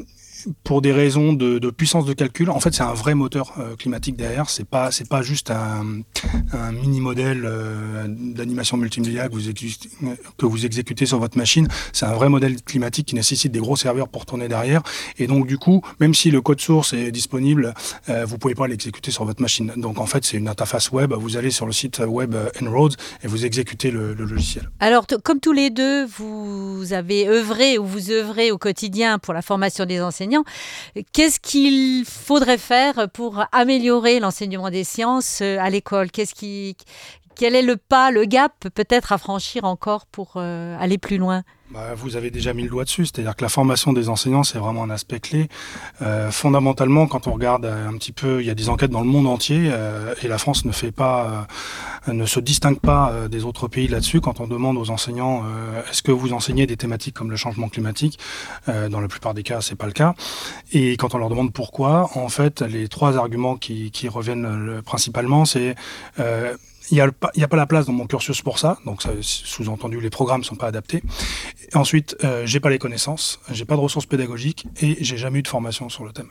pour 0.62 0.82
des 0.82 0.92
raisons 0.92 1.32
de, 1.32 1.58
puissance 1.70 2.06
de 2.06 2.12
calcul. 2.12 2.50
En 2.50 2.60
fait, 2.60 2.74
c'est 2.74 2.82
un 2.82 2.94
vrai 2.94 3.14
moteur 3.14 3.52
euh, 3.58 3.76
climatique 3.76 4.16
derrière. 4.16 4.48
C'est 4.48 4.68
pas 4.68 4.90
c'est 4.90 5.08
pas 5.08 5.22
juste 5.22 5.50
un, 5.50 5.84
mini 6.72 7.00
modèle 7.00 7.42
euh, 7.44 8.06
d'animation 8.08 8.76
multimédia 8.76 9.28
que 9.28 9.34
vous, 10.46 10.66
exécutez 10.66 11.06
sur 11.06 11.18
votre 11.18 11.36
machine. 11.38 11.68
C'est 11.92 12.06
un 12.06 12.14
vrai 12.14 12.28
modèle 12.28 12.62
climatique 12.62 13.08
qui 13.08 13.14
nécessite 13.14 13.52
des 13.52 13.58
gros 13.58 13.76
serveurs 13.76 14.08
pour 14.08 14.26
tourner 14.26 14.48
derrière. 14.48 14.82
Et 15.18 15.26
donc 15.26 15.46
du 15.46 15.58
coup, 15.58 15.82
même 16.00 16.14
si 16.14 16.30
le 16.30 16.40
code 16.40 16.60
source 16.60 16.92
est 16.92 17.10
disponible, 17.10 17.74
euh, 18.08 18.24
vous 18.24 18.38
pouvez 18.38 18.54
pas 18.54 18.68
l'exécuter 18.68 19.10
sur 19.10 19.24
votre 19.24 19.42
machine. 19.42 19.72
Donc 19.76 19.98
en 19.98 20.06
fait, 20.06 20.24
c'est 20.24 20.36
une 20.36 20.48
interface 20.48 20.90
web. 20.92 21.12
Vous 21.12 21.36
allez 21.36 21.50
sur 21.50 21.66
le 21.66 21.72
site 21.72 21.98
web 21.98 22.34
En-ROADS 22.62 22.96
et 23.22 23.26
vous 23.26 23.44
exécutez 23.44 23.90
le 23.90 24.14
logiciel. 24.14 24.70
Alors, 24.80 25.06
comme 25.22 25.40
tous 25.40 25.52
les 25.52 25.70
deux, 25.70 26.06
vous 26.06 26.92
avez 26.92 27.28
œuvré 27.28 27.78
ou 27.78 27.84
vous 27.84 28.10
œuvrez 28.10 28.50
au 28.50 28.58
quotidien 28.58 29.18
pour 29.18 29.34
la 29.34 29.42
formation 29.42 29.84
des 29.86 30.00
enseignants. 30.00 30.33
Qu'est-ce 31.12 31.38
qu'il 31.38 32.04
faudrait 32.04 32.58
faire 32.58 33.08
pour 33.12 33.44
améliorer 33.52 34.20
l'enseignement 34.20 34.70
des 34.70 34.84
sciences 34.84 35.40
euh, 35.42 35.58
à 35.60 35.70
l'école? 35.70 36.10
Qu'est-ce 36.10 36.34
Quel 37.36 37.54
est 37.54 37.62
le 37.62 37.76
pas, 37.76 38.10
le 38.10 38.24
gap 38.24 38.52
peut-être 38.74 39.12
à 39.12 39.18
franchir 39.18 39.64
encore 39.64 40.06
pour 40.06 40.34
euh, 40.36 40.76
aller 40.78 40.98
plus 40.98 41.18
loin? 41.18 41.42
Bah, 41.70 41.94
vous 41.96 42.14
avez 42.14 42.30
déjà 42.30 42.52
mis 42.52 42.62
le 42.62 42.68
doigt 42.68 42.84
dessus, 42.84 43.06
c'est-à-dire 43.06 43.34
que 43.34 43.42
la 43.42 43.48
formation 43.48 43.92
des 43.92 44.08
enseignants, 44.08 44.44
c'est 44.44 44.58
vraiment 44.58 44.84
un 44.84 44.90
aspect 44.90 45.18
clé. 45.18 45.48
Euh, 46.02 46.30
fondamentalement, 46.30 47.08
quand 47.08 47.26
on 47.26 47.32
regarde 47.32 47.64
un 47.64 47.96
petit 47.96 48.12
peu, 48.12 48.40
il 48.40 48.46
y 48.46 48.50
a 48.50 48.54
des 48.54 48.68
enquêtes 48.68 48.92
dans 48.92 49.00
le 49.00 49.08
monde 49.08 49.26
entier, 49.26 49.70
euh, 49.72 50.14
et 50.22 50.28
la 50.28 50.38
France 50.38 50.66
ne 50.66 50.72
fait 50.72 50.92
pas, 50.92 51.48
euh, 52.08 52.12
ne 52.12 52.26
se 52.26 52.38
distingue 52.38 52.78
pas 52.78 53.10
euh, 53.10 53.28
des 53.28 53.44
autres 53.44 53.66
pays 53.66 53.88
là-dessus. 53.88 54.20
Quand 54.20 54.38
on 54.38 54.46
demande 54.46 54.76
aux 54.76 54.90
enseignants, 54.90 55.42
euh, 55.46 55.82
est-ce 55.90 56.02
que 56.02 56.12
vous 56.12 56.32
enseignez 56.32 56.66
des 56.66 56.76
thématiques 56.76 57.14
comme 57.14 57.30
le 57.30 57.36
changement 57.36 57.68
climatique 57.68 58.18
Dans 58.66 59.00
la 59.00 59.08
plupart 59.08 59.34
des 59.34 59.42
cas, 59.42 59.60
c'est 59.60 59.74
pas 59.74 59.86
le 59.86 59.92
cas. 59.92 60.14
Et 60.72 60.96
quand 60.96 61.14
on 61.14 61.18
leur 61.18 61.30
demande 61.30 61.52
pourquoi, 61.52 62.10
en 62.14 62.28
fait, 62.28 62.60
les 62.60 62.88
trois 62.88 63.16
arguments 63.16 63.56
qui 63.56 64.08
reviennent 64.08 64.80
principalement, 64.84 65.44
c'est 65.44 65.74
il 66.90 66.96
n'y 66.96 67.00
a, 67.00 67.06
a, 67.06 67.48
pas 67.48 67.56
la 67.56 67.66
place 67.66 67.86
dans 67.86 67.92
mon 67.92 68.06
cursus 68.06 68.42
pour 68.42 68.58
ça, 68.58 68.78
donc 68.84 69.02
sous-entendu 69.22 70.00
les 70.00 70.10
programmes 70.10 70.40
ne 70.40 70.44
sont 70.44 70.54
pas 70.54 70.66
adaptés. 70.66 71.02
Ensuite, 71.72 72.14
euh, 72.24 72.42
j'ai 72.44 72.60
pas 72.60 72.68
les 72.68 72.78
connaissances, 72.78 73.40
j'ai 73.50 73.64
pas 73.64 73.74
de 73.74 73.80
ressources 73.80 74.04
pédagogiques 74.04 74.66
et 74.82 74.98
j'ai 75.00 75.16
jamais 75.16 75.38
eu 75.38 75.42
de 75.42 75.48
formation 75.48 75.88
sur 75.88 76.04
le 76.04 76.12
thème. 76.12 76.28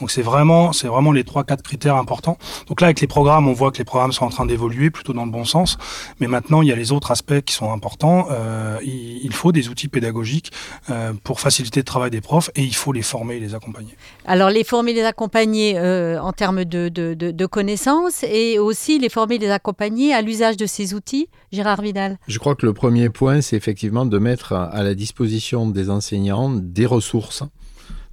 Donc 0.00 0.10
c'est 0.10 0.22
vraiment, 0.22 0.72
c'est 0.72 0.88
vraiment 0.88 1.12
les 1.12 1.22
trois 1.22 1.44
quatre 1.44 1.62
critères 1.62 1.96
importants. 1.96 2.36
Donc 2.66 2.80
là, 2.80 2.88
avec 2.88 3.00
les 3.00 3.06
programmes, 3.06 3.46
on 3.46 3.52
voit 3.52 3.70
que 3.70 3.78
les 3.78 3.84
programmes 3.84 4.12
sont 4.12 4.24
en 4.24 4.30
train 4.30 4.44
d'évoluer 4.44 4.90
plutôt 4.90 5.12
dans 5.12 5.24
le 5.24 5.30
bon 5.30 5.44
sens, 5.44 5.78
mais 6.18 6.26
maintenant 6.26 6.62
il 6.62 6.68
y 6.68 6.72
a 6.72 6.76
les 6.76 6.90
autres 6.90 7.12
aspects 7.12 7.40
qui 7.42 7.54
sont 7.54 7.72
importants. 7.72 8.26
Euh, 8.30 8.78
il, 8.82 9.32
faut 9.32 9.52
des 9.52 9.68
outils 9.68 9.88
pédagogiques 9.88 10.52
euh, 10.90 11.12
pour 11.22 11.40
faciliter 11.40 11.80
le 11.80 11.84
travail 11.84 12.10
des 12.10 12.20
profs 12.20 12.50
et 12.56 12.62
il 12.62 12.74
faut 12.74 12.92
les 12.92 13.02
former 13.02 13.36
et 13.36 13.40
les 13.40 13.54
accompagner. 13.54 13.96
Alors 14.26 14.50
les 14.50 14.64
former, 14.64 14.92
les 14.92 15.04
accompagner 15.04 15.78
euh, 15.78 16.20
en 16.20 16.32
termes 16.32 16.64
de, 16.64 16.88
de, 16.88 17.14
de, 17.14 17.30
de 17.30 17.46
connaissances 17.46 18.24
et 18.24 18.58
aussi 18.58 18.98
les 18.98 19.08
former, 19.08 19.38
les 19.38 19.50
accompagner 19.50 19.91
à 20.12 20.22
l'usage 20.22 20.56
de 20.56 20.66
ces 20.66 20.94
outils 20.94 21.28
Gérard 21.52 21.82
Vidal? 21.82 22.18
Je 22.26 22.38
crois 22.38 22.54
que 22.54 22.64
le 22.64 22.72
premier 22.72 23.10
point, 23.10 23.40
c'est 23.42 23.56
effectivement 23.56 24.06
de 24.06 24.18
mettre 24.18 24.52
à 24.54 24.82
la 24.82 24.94
disposition 24.94 25.68
des 25.68 25.90
enseignants 25.90 26.50
des 26.50 26.86
ressources 26.86 27.42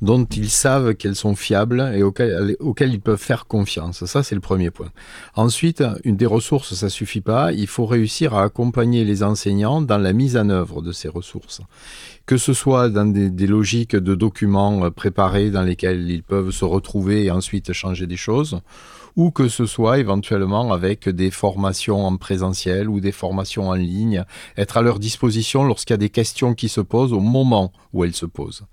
dont 0.02 0.24
ils 0.26 0.50
savent 0.50 0.96
qu'elles 0.96 1.16
sont 1.16 1.36
fiables 1.36 1.92
et 1.94 2.04
auxquelles, 2.04 2.94
ils 2.94 3.02
peuvent 3.02 3.22
faire 3.22 3.48
confiance. 3.48 4.06
Ça, 4.06 4.24
c'est 4.24 4.36
le 4.36 4.42
premier 4.42 4.72
point. 4.72 4.90
Ensuite, 5.36 5.84
une 6.04 6.16
des 6.16 6.26
ressources, 6.26 6.74
ça 6.74 6.90
suffit 6.90 7.22
pas. 7.22 7.52
Il 7.52 7.68
faut 7.68 7.86
réussir 7.86 8.34
à 8.34 8.44
accompagner 8.44 9.04
les 9.04 9.24
enseignants 9.24 9.82
dans 9.82 9.98
la 9.98 10.14
mise 10.14 10.38
en 10.38 10.50
œuvre 10.50 10.82
de 10.82 10.92
ces 10.92 11.10
ressources. 11.10 11.62
Que 12.26 12.38
ce 12.38 12.54
soit 12.54 12.90
dans 12.90 13.06
des, 13.06 13.30
des 13.30 13.48
logiques 13.48 13.96
de 13.96 14.16
documents 14.16 14.90
préparés 14.92 15.50
dans 15.50 15.64
lesquels 15.64 16.10
ils 16.10 16.24
peuvent 16.24 16.52
se 16.52 16.66
retrouver 16.66 17.26
et 17.26 17.32
ensuite 17.32 17.74
changer 17.74 18.08
des 18.08 18.18
choses, 18.18 18.62
ou 19.16 19.32
que 19.32 19.48
ce 19.48 19.66
soit 19.66 20.00
éventuellement 20.00 20.72
avec 20.72 21.10
des 21.10 21.32
formations 21.32 22.06
en 22.06 22.16
présentiel 22.18 22.88
ou 22.88 23.00
des 23.00 23.12
formations 23.12 23.70
en 23.70 23.74
ligne, 23.74 24.24
être 24.58 24.78
à 24.78 24.82
leur 24.82 25.00
disposition 25.00 25.64
lorsqu'il 25.64 25.94
y 25.94 25.96
a 25.96 25.98
des 25.98 26.10
questions 26.10 26.54
qui 26.54 26.70
se 26.70 26.82
posent 26.82 27.14
au 27.14 27.20
moment 27.20 27.74
où 27.92 28.04
elles 28.04 28.16
se 28.16 28.26
posent. 28.26 28.64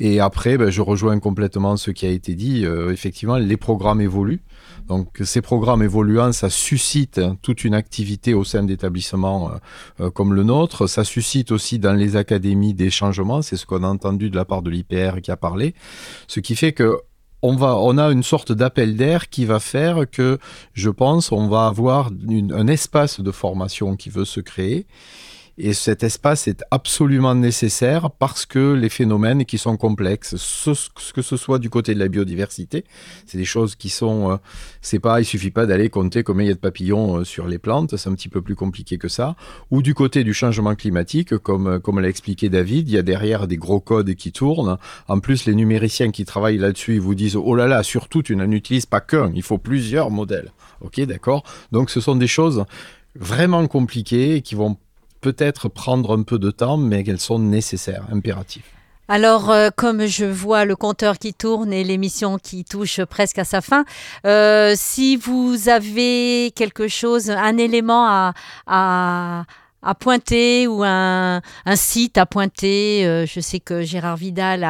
Et 0.00 0.20
après, 0.20 0.56
ben, 0.56 0.70
je 0.70 0.80
rejoins 0.80 1.18
complètement 1.18 1.76
ce 1.76 1.90
qui 1.90 2.06
a 2.06 2.10
été 2.10 2.34
dit. 2.34 2.64
effectivement, 2.90 3.36
les 3.36 3.56
programmes 3.56 4.00
évoluent. 4.00 4.42
Donc 4.86 5.18
ces 5.24 5.42
programmes 5.42 5.82
évoluant, 5.82 6.32
ça 6.32 6.48
suscite 6.48 7.20
toute 7.42 7.64
une 7.64 7.74
activité 7.74 8.32
au 8.32 8.44
sein 8.44 8.62
d'établissements 8.62 9.50
comme 10.14 10.34
le 10.34 10.44
nôtre. 10.44 10.86
Ça 10.86 11.04
suscite 11.04 11.50
aussi 11.50 11.78
dans 11.78 11.92
les 11.92 12.16
académies 12.16 12.74
des 12.74 12.90
changements. 12.90 13.42
C'est 13.42 13.56
ce 13.56 13.66
qu'on 13.66 13.82
a 13.82 13.88
entendu 13.88 14.30
de 14.30 14.36
la 14.36 14.44
part 14.44 14.62
de 14.62 14.70
l'IPR 14.70 15.20
qui 15.20 15.30
a 15.30 15.36
parlé. 15.36 15.74
Ce 16.26 16.40
qui 16.40 16.54
fait 16.56 16.72
que 16.72 16.96
on, 17.42 17.56
va, 17.56 17.76
on 17.76 17.98
a 17.98 18.10
une 18.10 18.22
sorte 18.22 18.52
d'appel 18.52 18.96
d'air 18.96 19.28
qui 19.28 19.44
va 19.44 19.60
faire 19.60 20.10
que, 20.10 20.38
je 20.72 20.90
pense, 20.90 21.32
on 21.32 21.48
va 21.48 21.66
avoir 21.66 22.10
un 22.30 22.66
espace 22.66 23.20
de 23.20 23.30
formation 23.30 23.96
qui 23.96 24.10
veut 24.10 24.24
se 24.24 24.40
créer 24.40 24.86
et 25.58 25.72
cet 25.72 26.04
espace 26.04 26.46
est 26.46 26.64
absolument 26.70 27.34
nécessaire 27.34 28.10
parce 28.12 28.46
que 28.46 28.74
les 28.74 28.88
phénomènes 28.88 29.44
qui 29.44 29.58
sont 29.58 29.76
complexes, 29.76 30.36
ce, 30.36 30.70
que 31.12 31.20
ce 31.20 31.36
soit 31.36 31.58
du 31.58 31.68
côté 31.68 31.94
de 31.94 31.98
la 31.98 32.06
biodiversité, 32.06 32.84
c'est 33.26 33.38
des 33.38 33.44
choses 33.44 33.74
qui 33.74 33.88
sont, 33.88 34.30
euh, 34.30 34.36
c'est 34.82 35.00
pas, 35.00 35.20
il 35.20 35.24
suffit 35.24 35.50
pas 35.50 35.66
d'aller 35.66 35.90
compter 35.90 36.22
combien 36.22 36.44
il 36.44 36.48
y 36.48 36.52
a 36.52 36.54
de 36.54 36.60
papillons 36.60 37.18
euh, 37.18 37.24
sur 37.24 37.48
les 37.48 37.58
plantes, 37.58 37.96
c'est 37.96 38.08
un 38.08 38.14
petit 38.14 38.28
peu 38.28 38.40
plus 38.40 38.54
compliqué 38.54 38.98
que 38.98 39.08
ça. 39.08 39.34
Ou 39.72 39.82
du 39.82 39.94
côté 39.94 40.22
du 40.22 40.32
changement 40.32 40.76
climatique, 40.76 41.36
comme 41.38 41.66
euh, 41.66 41.78
comme 41.80 41.98
l'a 41.98 42.08
expliqué 42.08 42.48
David, 42.48 42.88
il 42.88 42.94
y 42.94 42.98
a 42.98 43.02
derrière 43.02 43.48
des 43.48 43.56
gros 43.56 43.80
codes 43.80 44.14
qui 44.14 44.30
tournent. 44.30 44.78
En 45.08 45.18
plus, 45.18 45.44
les 45.46 45.56
numériciens 45.56 46.12
qui 46.12 46.24
travaillent 46.24 46.58
là-dessus, 46.58 46.94
ils 46.94 47.00
vous 47.00 47.16
disent 47.16 47.36
oh 47.36 47.54
là 47.56 47.66
là, 47.66 47.82
surtout 47.82 48.22
tu 48.22 48.36
n'en 48.36 48.50
utilises 48.52 48.86
pas 48.86 49.00
qu'un, 49.00 49.32
il 49.34 49.42
faut 49.42 49.58
plusieurs 49.58 50.10
modèles. 50.10 50.52
Ok, 50.82 51.00
d'accord. 51.00 51.42
Donc 51.72 51.90
ce 51.90 52.00
sont 52.00 52.14
des 52.14 52.28
choses 52.28 52.64
vraiment 53.16 53.66
compliquées 53.66 54.42
qui 54.42 54.54
vont 54.54 54.76
peut-être 55.20 55.68
prendre 55.68 56.16
un 56.16 56.22
peu 56.22 56.38
de 56.38 56.50
temps, 56.50 56.76
mais 56.76 57.04
qu'elles 57.04 57.20
sont 57.20 57.38
nécessaires, 57.38 58.04
impératives. 58.12 58.64
Alors, 59.10 59.50
euh, 59.50 59.70
comme 59.74 60.04
je 60.06 60.26
vois 60.26 60.66
le 60.66 60.76
compteur 60.76 61.18
qui 61.18 61.32
tourne 61.32 61.72
et 61.72 61.82
l'émission 61.82 62.36
qui 62.36 62.64
touche 62.64 63.02
presque 63.04 63.38
à 63.38 63.44
sa 63.44 63.62
fin, 63.62 63.86
euh, 64.26 64.74
si 64.76 65.16
vous 65.16 65.70
avez 65.70 66.52
quelque 66.54 66.88
chose, 66.88 67.30
un 67.30 67.56
élément 67.56 68.06
à, 68.06 68.34
à 68.66 69.44
pointer 69.98 70.66
ou 70.66 70.82
un, 70.84 71.40
site 71.74 72.18
à 72.18 72.26
pointer. 72.26 73.06
Euh, 73.06 73.26
je 73.26 73.40
sais 73.40 73.60
que 73.60 73.82
Gérard 73.82 74.16
Vidal 74.16 74.64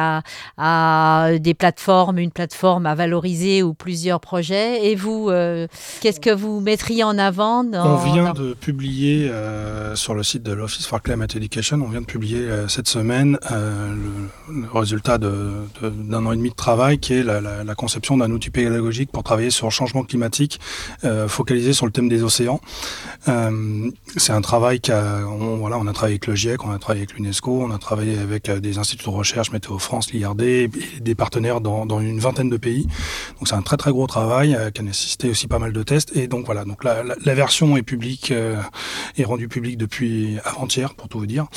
a, 0.57 1.31
des 1.39 1.53
plateformes, 1.53 2.19
une 2.19 2.31
plateforme 2.31 2.85
à 2.85 2.95
valoriser 2.95 3.63
ou 3.63 3.73
plusieurs 3.73 4.19
projets. 4.19 4.85
Et 4.85 4.95
vous, 4.95 5.29
euh, 5.29 5.67
qu'est-ce 6.01 6.19
que 6.19 6.29
vous 6.29 6.59
mettriez 6.59 7.03
en 7.03 7.17
avant 7.17 7.65
On 7.73 7.95
vient 7.97 8.33
de 8.33 8.53
publier 8.53 9.29
euh, 9.29 9.95
sur 9.95 10.13
le 10.13 10.23
site 10.23 10.43
de 10.43 10.53
l'Office 10.53 10.85
for 10.85 11.01
Climate 11.01 11.35
Education, 11.35 11.81
on 11.81 11.89
vient 11.89 12.01
de 12.01 12.05
publier 12.05 12.47
cette 12.67 12.87
semaine 12.87 13.37
le, 13.49 14.29
résultat 14.73 15.17
d'un 15.17 16.25
an 16.25 16.31
et 16.31 16.37
demi 16.37 16.49
de 16.49 16.55
travail 16.55 16.99
qui 16.99 17.13
est 17.13 17.23
la, 17.23 17.41
la, 17.41 17.63
la 17.63 17.75
conception 17.75 18.17
d'un 18.17 18.31
outil 18.31 18.49
pédagogique 18.49 19.11
pour 19.11 19.23
travailler 19.23 19.49
sur 19.49 19.67
le 19.67 19.71
changement 19.71 20.03
climatique 20.03 20.59
focalisé 21.27 21.73
sur 21.73 21.85
le 21.85 21.91
thème 21.91 22.09
des 22.09 22.23
océans. 22.23 22.61
C'est 23.25 24.33
un 24.33 24.41
travail 24.41 24.79
qui 24.79 24.91
a 24.91 24.98
on, 25.27 25.57
voilà, 25.57 25.77
on 25.77 25.87
a 25.87 25.93
travaillé 25.93 26.13
avec 26.13 26.27
le 26.27 26.35
GIEC, 26.35 26.63
on 26.63 26.71
a 26.71 26.79
travaillé 26.79 27.01
avec 27.01 27.15
l'UNESCO, 27.15 27.63
on 27.63 27.71
a 27.71 27.77
travaillé 27.77 28.17
avec 28.17 28.49
euh, 28.49 28.59
des 28.59 28.77
instituts 28.77 29.05
de 29.05 29.09
recherche, 29.09 29.51
Météo 29.51 29.77
France, 29.77 30.11
l'IRD, 30.11 30.41
et 30.41 30.69
des 31.01 31.15
partenaires 31.15 31.61
dans, 31.61 31.99
une 31.99 32.19
vingtaine 32.19 32.49
de 32.49 32.57
pays. 32.57 32.83
Donc 33.37 33.47
c'est 33.47 33.55
un 33.55 33.61
très 33.61 33.77
très 33.77 33.91
gros 33.91 34.07
travail 34.07 34.55
euh, 34.55 34.71
qui 34.71 34.81
a 34.81 34.83
nécessité 34.83 35.29
aussi 35.29 35.47
pas 35.47 35.59
mal 35.59 35.73
de 35.73 35.83
tests. 35.83 36.15
Et 36.15 36.27
donc 36.27 36.45
voilà, 36.45 36.65
donc 36.65 36.83
la, 36.83 37.33
version 37.33 37.77
est 37.77 37.83
publique, 37.83 38.31
euh, 38.31 38.61
est 39.17 39.23
rendue 39.23 39.47
publique 39.47 39.77
depuis 39.77 40.37
avant-hier, 40.43 40.93
pour 40.93 41.07
tout 41.07 41.19
vous 41.19 41.25
dire. 41.25 41.47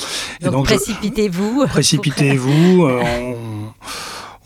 Donc, 0.41 0.65
précipitez-vous. 0.65 1.65
Précipitez-vous 1.67 2.87
on, 2.87 3.73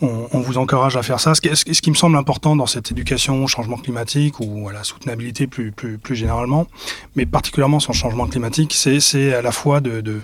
vous 0.02 0.58
encourage 0.58 0.96
à 0.96 1.04
faire 1.04 1.20
ça. 1.20 1.34
Ce 1.36 1.42
qui, 1.42 1.56
ce 1.56 1.82
qui, 1.82 1.90
me 1.90 1.96
semble 1.96 2.18
important 2.18 2.56
dans 2.56 2.68
cette 2.68 2.92
éducation 2.92 3.44
au 3.44 3.48
changement 3.48 3.78
climatique 3.78 4.40
ou 4.40 4.70
à 4.70 4.74
la 4.74 4.84
soutenabilité 4.84 5.48
plus, 5.48 5.72
plus, 5.72 5.98
plus 5.98 6.16
généralement, 6.16 6.68
mais 7.16 7.26
particulièrement 7.26 7.80
sur 7.80 7.94
le 7.94 7.98
changement 7.98 8.28
climatique, 8.28 8.74
c'est 8.74 9.34
à 9.34 9.42
la 9.42 9.52
fois 9.52 9.80
de, 9.80 10.02
de, 10.02 10.22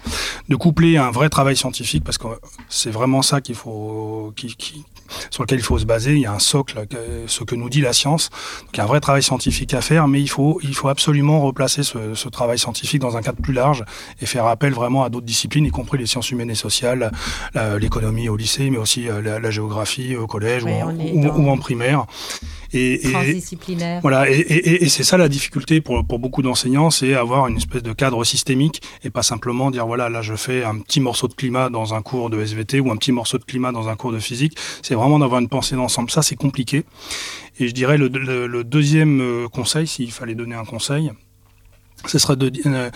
de, 0.50 0.56
coupler 0.56 0.98
un 0.98 1.12
vrai 1.12 1.30
travail 1.30 1.58
scientifique, 1.58 2.04
parce 2.04 2.18
que 2.18 2.28
c'est 2.70 2.92
vraiment 2.92 3.22
ça 3.22 3.42
qu'il 3.42 3.56
faut, 3.56 4.34
qui, 4.36 4.56
qui, 4.56 4.86
sur 5.30 5.44
lequel 5.44 5.60
il 5.60 5.64
faut 5.64 5.78
se 5.78 5.86
baser. 5.86 6.14
Il 6.14 6.22
y 6.22 6.26
a 6.26 6.34
un 6.34 6.40
socle, 6.40 6.86
ce 7.28 7.44
que 7.44 7.56
nous 7.56 7.70
dit 7.70 7.82
la 7.82 7.94
science. 7.94 8.30
Donc, 8.62 8.70
il 8.74 8.78
y 8.78 8.82
a 8.82 8.84
un 8.84 8.88
vrai 8.88 9.00
travail 9.00 9.24
scientifique 9.24 9.74
à 9.74 9.82
faire, 9.82 10.08
mais 10.08 10.22
il 10.22 10.30
faut, 10.30 10.60
il 10.64 10.76
faut 10.76 10.90
absolument 10.90 11.42
replacer 11.42 11.84
ce, 11.84 12.14
ce 12.14 12.30
travail 12.30 12.60
scientifique 12.60 13.00
dans 13.00 13.18
un 13.18 13.22
cadre 13.22 13.42
plus 13.42 13.54
large 13.54 13.84
et 14.22 14.26
faire 14.26 14.46
appel 14.46 14.74
vraiment 14.74 15.04
à 15.04 15.10
d'autres 15.10 15.26
disciplines, 15.26 15.66
y 15.66 15.72
compris 15.72 15.98
les 15.98 16.06
sciences 16.06 16.32
humaines 16.32 16.52
et 16.52 16.56
sociales, 16.56 17.12
l'économie 17.80 18.30
au 18.30 18.36
lycée, 18.36 18.70
mais 18.70 18.78
aussi 18.78 19.10
euh, 19.10 19.22
la, 19.22 19.40
la 19.40 19.52
géographie 19.52 20.16
au 20.16 20.28
collège 20.28 20.64
ou, 20.64 21.50
en, 21.50 21.58
primaire. 21.58 22.06
Et, 22.74 23.00
Transdisciplinaire. 23.12 24.02
Voilà, 24.02 24.30
et, 24.30 24.90
c'est 24.90 25.04
ça 25.04 25.18
la 25.18 25.30
difficulté 25.30 25.82
pour, 25.82 26.06
pour 26.06 26.20
beaucoup 26.20 26.42
d'enseignants, 26.42 26.90
c'est 26.90 27.14
avoir 27.14 27.48
une 27.48 27.58
espèce 27.58 27.84
de 27.84 27.94
cadre 27.94 28.24
systémique 28.24 28.82
et 29.04 29.10
pas 29.10 29.24
simplement 29.24 29.72
dire 29.72 29.86
voilà, 29.86 30.10
là 30.10 30.22
je 30.22 30.36
fais 30.36 30.64
un 30.64 30.80
petit 30.80 31.00
morceau 31.00 31.28
de 31.28 31.34
climat 31.34 31.70
dans 31.70 31.94
un 31.94 32.02
cours 32.02 32.30
de 32.30 32.42
SVT 32.42 32.80
ou 32.80 32.92
un 32.92 32.98
petit 32.98 33.12
morceau 33.12 33.38
de 33.38 33.44
climat 33.44 33.72
dans 33.72 33.90
un 33.90 33.96
cours 33.96 34.12
de 34.12 34.20
physique. 34.20 34.58
C'est 34.82 34.96
vraiment 34.96 35.20
d'avoir 35.20 35.40
une 35.40 35.50
pensée 35.50 35.76
d'ensemble. 35.76 36.10
Ça, 36.10 36.22
c'est 36.22 36.36
compliqué. 36.36 36.84
Et 37.60 37.68
je 37.68 37.74
dirais 37.74 37.98
le, 37.98 38.08
le 38.08 38.64
deuxième 38.64 39.22
euh, 39.22 39.48
conseil, 39.48 39.86
s'il 39.86 40.12
fallait 40.12 40.36
donner 40.36 40.56
un 40.56 40.66
conseil, 40.66 41.12
ce 42.06 42.20
serait 42.20 42.36
de 42.36 42.52
euh, 42.66 42.90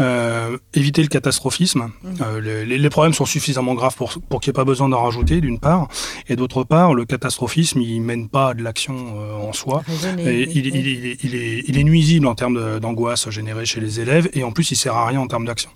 euh, 0.00 0.56
éviter 0.74 1.02
le 1.02 1.08
catastrophisme. 1.08 1.90
Mmh. 2.02 2.08
Euh, 2.22 2.64
les, 2.64 2.78
les, 2.78 2.90
problèmes 2.90 3.12
sont 3.12 3.26
suffisamment 3.26 3.74
graves 3.74 3.94
pour, 3.94 4.12
pour 4.28 4.40
qu'il 4.40 4.50
n'y 4.50 4.54
ait 4.54 4.60
pas 4.60 4.64
besoin 4.64 4.88
d'en 4.88 5.02
rajouter, 5.02 5.40
d'une 5.40 5.58
part, 5.58 5.88
et 6.28 6.36
d'autre 6.36 6.64
part, 6.64 6.94
le 6.94 7.04
catastrophisme, 7.04 7.80
il 7.80 8.00
mène 8.00 8.28
pas 8.28 8.50
à 8.50 8.54
de 8.54 8.62
l'action 8.62 8.94
euh, 9.16 9.34
en 9.34 9.52
soi. 9.52 9.82
Et 10.18 10.48
il, 10.50 10.66
il, 10.66 10.76
il, 10.76 11.16
il, 11.22 11.34
est, 11.34 11.64
il 11.66 11.78
est 11.78 11.84
nuisible 11.84 12.26
en 12.26 12.34
termes 12.34 12.80
d'angoisse 12.80 13.28
générée 13.30 13.66
chez 13.66 13.80
les 13.80 14.00
élèves, 14.00 14.28
et 14.32 14.44
en 14.44 14.52
plus, 14.52 14.70
il 14.70 14.76
sert 14.76 14.94
à 14.94 15.06
rien 15.06 15.20
en 15.20 15.26
termes 15.26 15.44
d'action. 15.44 15.70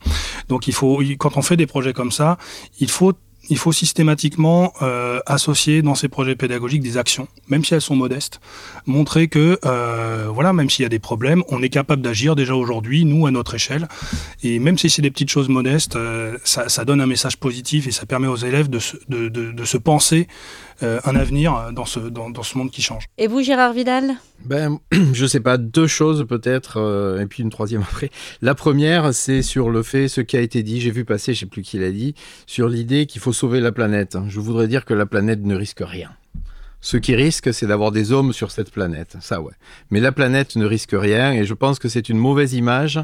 Donc, 0.48 0.66
il 0.68 0.74
faut, 0.74 1.02
quand 1.18 1.36
on 1.36 1.42
fait 1.42 1.56
des 1.56 1.66
projets 1.66 1.92
comme 1.92 2.12
ça, 2.12 2.38
il 2.80 2.90
faut 2.90 3.12
il 3.48 3.59
faut 3.59 3.72
systématiquement 3.72 4.72
euh, 4.82 5.20
associer 5.26 5.82
dans 5.82 5.94
ces 5.94 6.09
projets 6.09 6.37
pédagogiques 6.37 6.82
des 6.82 6.96
actions, 6.96 7.28
même 7.48 7.64
si 7.64 7.74
elles 7.74 7.80
sont 7.80 7.96
modestes, 7.96 8.40
montrer 8.87 9.28
que 9.28 9.59
euh, 9.64 10.26
voilà, 10.32 10.52
même 10.52 10.70
s'il 10.70 10.82
y 10.82 10.87
a 10.87 10.90
des 10.90 10.98
problèmes, 10.98 11.42
on 11.48 11.62
est 11.62 11.68
capable 11.68 12.02
d'agir 12.02 12.37
déjà 12.37 12.54
aujourd'hui, 12.54 13.04
nous 13.04 13.26
à 13.26 13.30
notre 13.30 13.54
échelle, 13.54 13.88
et 14.42 14.59
même 14.59 14.78
si 14.78 14.90
c'est 14.90 15.02
des 15.02 15.11
petites 15.11 15.30
choses 15.30 15.48
modestes, 15.48 15.96
euh, 15.96 16.37
ça, 16.44 16.85
donne 16.85 17.00
un 17.00 17.06
message 17.06 17.37
positif 17.37 17.87
et 17.87 17.90
ça 17.90 18.06
permet 18.06 18.28
aux 18.28 18.37
élèves 18.37 18.68
de 18.68 18.78
se, 18.78 18.96
de, 19.09 19.64
se 19.64 19.78
penser 19.78 20.28
un 20.82 21.16
avenir 21.16 21.72
dans 21.72 21.84
ce, 21.84 22.00
dans, 22.00 22.30
dans, 22.30 22.42
ce 22.42 22.58
monde 22.58 22.70
qui 22.70 22.82
change. 22.82 23.04
Et 23.18 23.26
vous, 23.26 23.42
Gérard 23.42 23.72
Vidal? 23.72 24.16
Ben, 24.44 24.78
je 25.12 25.26
sais 25.26 25.40
pas, 25.40 25.56
deux 25.56 25.86
choses 25.86 26.26
peut-être, 26.28 26.78
euh, 26.78 27.20
et 27.20 27.26
puis 27.26 27.42
une 27.42 27.50
troisième 27.50 27.82
après. 27.90 28.10
La 28.42 28.54
première, 28.54 29.14
c'est 29.14 29.42
sur 29.42 29.70
le 29.70 29.82
fait, 29.82 30.08
ce 30.08 30.20
qui 30.20 30.36
a 30.36 30.40
été 30.40 30.62
dit, 30.62 30.80
j'ai 30.80 30.90
vu 30.90 31.04
passer, 31.04 31.34
je 31.34 31.40
sais 31.40 31.46
plus 31.46 31.62
qui 31.62 31.78
l'a 31.78 31.90
dit, 31.90 32.14
sur 32.46 32.68
l'idée 32.68 33.06
qu'il 33.06 33.20
faut 33.20 33.32
sauver 33.32 33.60
la 33.60 33.72
planète. 33.72 34.16
Je 34.28 34.40
voudrais 34.40 34.68
dire 34.68 34.84
que 34.84 34.94
la 34.94 35.06
planète 35.06 35.42
ne 35.42 35.54
risque 35.54 35.82
rien. 35.84 36.10
Ce 36.87 36.96
qui 36.96 37.16
risque, 37.16 37.53
c'est 37.53 37.66
d'avoir 37.66 37.90
des 37.90 38.12
hommes 38.12 38.33
sur 38.33 38.53
cette 38.53 38.70
planète. 38.70 39.16
Ça, 39.20 39.40
ouais. 39.42 39.55
Mais 39.90 39.99
la 39.99 40.12
planète 40.12 40.55
ne 40.55 40.64
risque 40.64 40.94
rien 40.94 41.33
et 41.33 41.44
je 41.44 41.53
pense 41.53 41.81
que 41.81 41.88
c'est 41.88 42.09
une 42.09 42.16
mauvaise 42.16 42.55
image. 42.55 43.01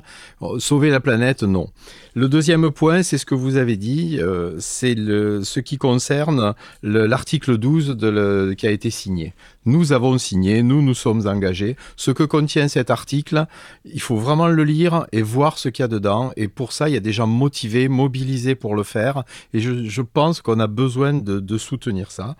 Sauver 0.59 0.89
la 0.89 1.01
planète, 1.01 1.43
non. 1.43 1.69
Le 2.15 2.29
deuxième 2.29 2.71
point, 2.71 3.03
c'est 3.03 3.19
ce 3.19 3.27
que 3.27 3.35
vous 3.35 3.57
avez 3.57 3.77
dit, 3.77 4.21
euh, 4.21 4.55
c'est 4.61 4.95
ce 4.95 5.59
qui 5.59 5.79
concerne 5.79 6.55
l'article 6.85 7.59
12 7.59 7.97
de 7.97 8.09
le, 8.09 8.55
qui 8.55 8.69
a 8.69 8.71
été 8.71 8.89
signé. 8.89 9.35
Nous 9.65 9.93
avons 9.93 10.19
signé, 10.19 10.63
nous 10.63 10.83
nous 10.83 10.95
sommes 10.95 11.27
engagés. 11.29 11.77
Ce 11.97 12.11
que 12.11 12.25
contient 12.25 12.67
cet 12.67 12.91
article, 12.91 13.47
il 13.85 14.01
faut 14.01 14.17
vraiment 14.17 14.49
le 14.49 14.65
lire 14.65 15.07
et 15.13 15.23
voir 15.23 15.57
ce 15.59 15.69
qu'il 15.69 15.83
y 15.83 15.87
a 15.87 15.89
dedans. 15.89 16.33
Et 16.37 16.49
pour 16.49 16.73
ça, 16.73 16.89
il 16.89 16.95
y 16.95 16.97
a 16.97 17.01
des 17.01 17.13
gens 17.13 17.29
motivés, 17.29 17.89
mobilisés 17.89 18.57
pour 18.57 18.75
le 18.75 18.83
faire. 18.83 19.23
Et 19.53 19.61
je, 19.61 20.03
pense 20.03 20.43
qu'on 20.43 20.59
a 20.59 20.67
besoin 20.67 21.13
de, 21.13 21.59
soutenir 21.59 22.11
ça. 22.11 22.35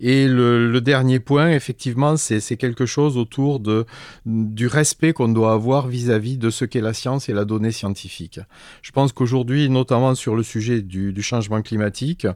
Et 0.00 0.28
le, 0.28 0.80
dernier 0.80 1.18
point, 1.18 1.50
effectivement, 1.50 2.16
c'est 2.16 2.56
quelque 2.56 2.84
chose 2.84 3.16
autour 3.16 3.58
de, 3.58 3.86
du 4.26 4.66
respect 4.66 5.14
qu'on 5.14 5.28
doit 5.28 5.52
avoir 5.52 5.88
vis-à-vis 5.88 6.36
-vis 6.36 6.38
de 6.38 6.50
ce 6.50 6.64
qu'est 6.64 6.82
la 6.82 6.92
science 6.92 7.28
et 7.28 7.32
la 7.32 7.44
donnée 7.44 7.72
scientifique. 7.72 8.40
Je 8.82 8.92
pense 8.92 9.12
qu'aujourd'hui, 9.12 9.70
notamment 9.70 10.14
sur 10.14 10.34
le 10.36 10.42
sujet 10.42 10.82
du, 10.82 11.22
changement 11.22 11.62
climatique, 11.62 12.26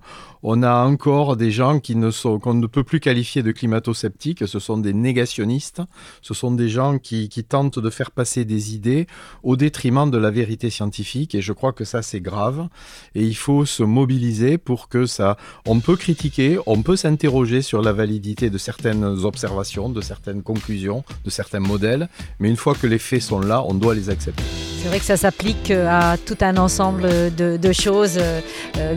on 0.42 0.62
a 0.62 0.84
encore 0.86 1.36
des 1.36 1.50
gens 1.50 1.78
qui 1.78 1.94
ne 1.94 2.10
qu'on 2.38 2.54
ne 2.54 2.66
peut 2.66 2.84
plus 2.84 3.00
qualifier 3.00 3.42
de 3.42 3.52
climato-sceptiques 3.52 4.29
ce 4.46 4.58
sont 4.58 4.78
des 4.78 4.92
négationnistes, 4.92 5.82
ce 6.22 6.34
sont 6.34 6.52
des 6.52 6.68
gens 6.68 6.98
qui, 6.98 7.28
qui, 7.28 7.44
tentent 7.44 7.78
de 7.78 7.90
faire 7.90 8.10
passer 8.10 8.44
des 8.44 8.74
idées 8.74 9.06
au 9.42 9.56
détriment 9.56 10.10
de 10.10 10.18
la 10.18 10.30
vérité 10.30 10.70
scientifique, 10.70 11.34
et 11.34 11.40
je 11.40 11.52
crois 11.52 11.72
que 11.72 11.84
ça 11.84 12.02
c'est 12.02 12.20
grave, 12.20 12.68
et 13.14 13.22
il 13.22 13.36
faut 13.36 13.64
se 13.64 13.82
mobiliser 13.82 14.58
pour 14.58 14.88
que 14.88 15.06
ça... 15.06 15.36
On 15.66 15.80
peut 15.80 15.96
critiquer, 15.96 16.58
on 16.66 16.82
peut 16.82 16.96
s'interroger 16.96 17.62
sur 17.62 17.82
la 17.82 17.92
validité 17.92 18.50
de 18.50 18.58
certaines 18.58 19.04
observations, 19.04 19.88
de 19.88 20.00
certaines 20.00 20.42
conclusions, 20.42 21.04
de 21.24 21.30
certains 21.30 21.60
modèles, 21.60 22.08
mais 22.38 22.48
une 22.48 22.56
fois 22.56 22.74
que 22.74 22.86
les 22.86 22.98
faits 22.98 23.22
sont 23.22 23.40
là, 23.40 23.62
on 23.66 23.74
doit 23.74 23.94
les 23.94 24.10
accepter. 24.10 24.69
C'est 24.80 24.88
vrai 24.88 24.98
que 24.98 25.04
ça 25.04 25.16
s'applique 25.16 25.70
à 25.70 26.16
tout 26.16 26.38
un 26.40 26.56
ensemble 26.56 27.08
de, 27.34 27.72
choses 27.72 28.18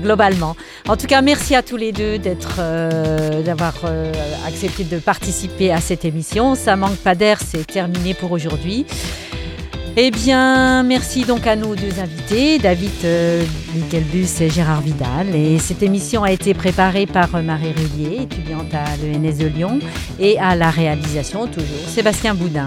globalement. 0.02 0.56
En 0.88 0.96
tout 0.96 1.08
cas, 1.08 1.22
merci 1.22 1.56
à 1.56 1.62
tous 1.62 1.78
les 1.78 1.92
deux 1.92 2.18
d'être, 2.18 2.62
d'avoir 3.44 3.74
accepté 4.48 4.86
de 4.86 4.98
participer 4.98 5.72
à 5.72 5.82
cette 5.82 6.06
émission. 6.06 6.56
Ça 6.56 6.76
manque 6.76 6.96
pas 6.96 7.16
d'air, 7.16 7.40
c'est 7.46 7.68
terminé 7.68 8.14
pour 8.14 8.32
aujourd'hui. 8.32 8.86
Eh 9.96 10.10
bien, 10.10 10.82
merci 10.82 11.24
donc 11.24 11.46
à 11.46 11.56
nos 11.56 11.76
deux 11.76 12.00
invités, 12.00 12.58
David 12.58 12.90
euh, 13.04 13.44
et 14.42 14.50
Gérard 14.50 14.82
Vidal. 14.82 15.36
Et 15.36 15.60
cette 15.60 15.84
émission 15.84 16.24
a 16.24 16.32
été 16.32 16.56
préparée 16.56 17.06
par 17.06 17.36
euh, 17.36 17.44
Marie 17.44 17.74
Rullier, 17.74 18.24
étudiante 18.24 18.74
à 18.74 18.86
l'ENS 18.98 19.38
de 19.38 19.46
Lyon, 19.46 19.80
et 20.20 20.40
à 20.40 20.56
la 20.56 20.72
réalisation, 20.72 21.46
toujours, 21.46 21.88
Sébastien 21.88 22.34
Boudin. 22.34 22.66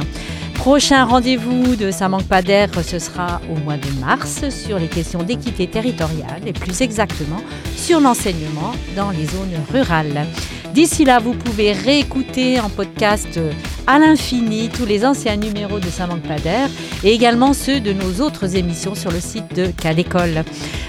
Prochain 0.56 1.04
rendez-vous 1.04 1.76
de 1.76 1.90
Ça 1.90 2.08
manque 2.08 2.26
pas 2.26 2.42
d'air, 2.42 2.68
ce 2.82 2.98
sera 2.98 3.40
au 3.50 3.56
mois 3.64 3.76
de 3.76 3.88
mars 4.00 4.48
sur 4.50 4.78
les 4.78 4.88
questions 4.88 5.22
d'équité 5.22 5.68
territoriale 5.68 6.42
et 6.44 6.52
plus 6.52 6.80
exactement 6.80 7.40
sur 7.76 8.00
l'enseignement 8.00 8.72
dans 8.96 9.10
les 9.10 9.26
zones 9.26 9.54
rurales. 9.72 10.26
D'ici 10.74 11.04
là, 11.04 11.20
vous 11.20 11.34
pouvez 11.34 11.72
réécouter 11.72 12.60
en 12.60 12.68
podcast 12.68 13.38
à 13.86 13.98
l'infini 13.98 14.68
tous 14.68 14.84
les 14.84 15.04
anciens 15.04 15.36
numéros 15.36 15.78
de 15.78 15.86
pas 16.26 16.38
d'air 16.38 16.68
et 17.04 17.12
également 17.12 17.52
ceux 17.52 17.80
de 17.80 17.92
nos 17.92 18.20
autres 18.20 18.56
émissions 18.56 18.94
sur 18.94 19.10
le 19.10 19.20
site 19.20 19.54
de 19.54 19.66
Calécole. 19.66 20.44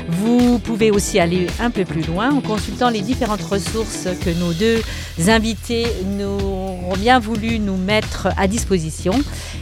Vous 0.09 0.59
pouvez 0.59 0.91
aussi 0.91 1.19
aller 1.19 1.47
un 1.59 1.69
peu 1.69 1.85
plus 1.85 2.03
loin 2.03 2.31
en 2.31 2.41
consultant 2.41 2.89
les 2.89 3.01
différentes 3.01 3.41
ressources 3.41 4.07
que 4.23 4.29
nos 4.39 4.53
deux 4.53 4.81
invités 5.29 5.85
nous 6.17 6.45
ont 6.45 6.97
bien 6.97 7.19
voulu 7.19 7.59
nous 7.59 7.77
mettre 7.77 8.29
à 8.37 8.47
disposition. 8.47 9.13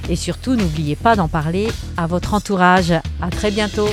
Et 0.09 0.15
surtout, 0.15 0.55
n'oubliez 0.55 0.95
pas 0.95 1.15
d'en 1.15 1.27
parler 1.27 1.67
à 1.97 2.07
votre 2.07 2.33
entourage. 2.33 2.91
À 3.21 3.29
très 3.31 3.51
bientôt. 3.51 3.89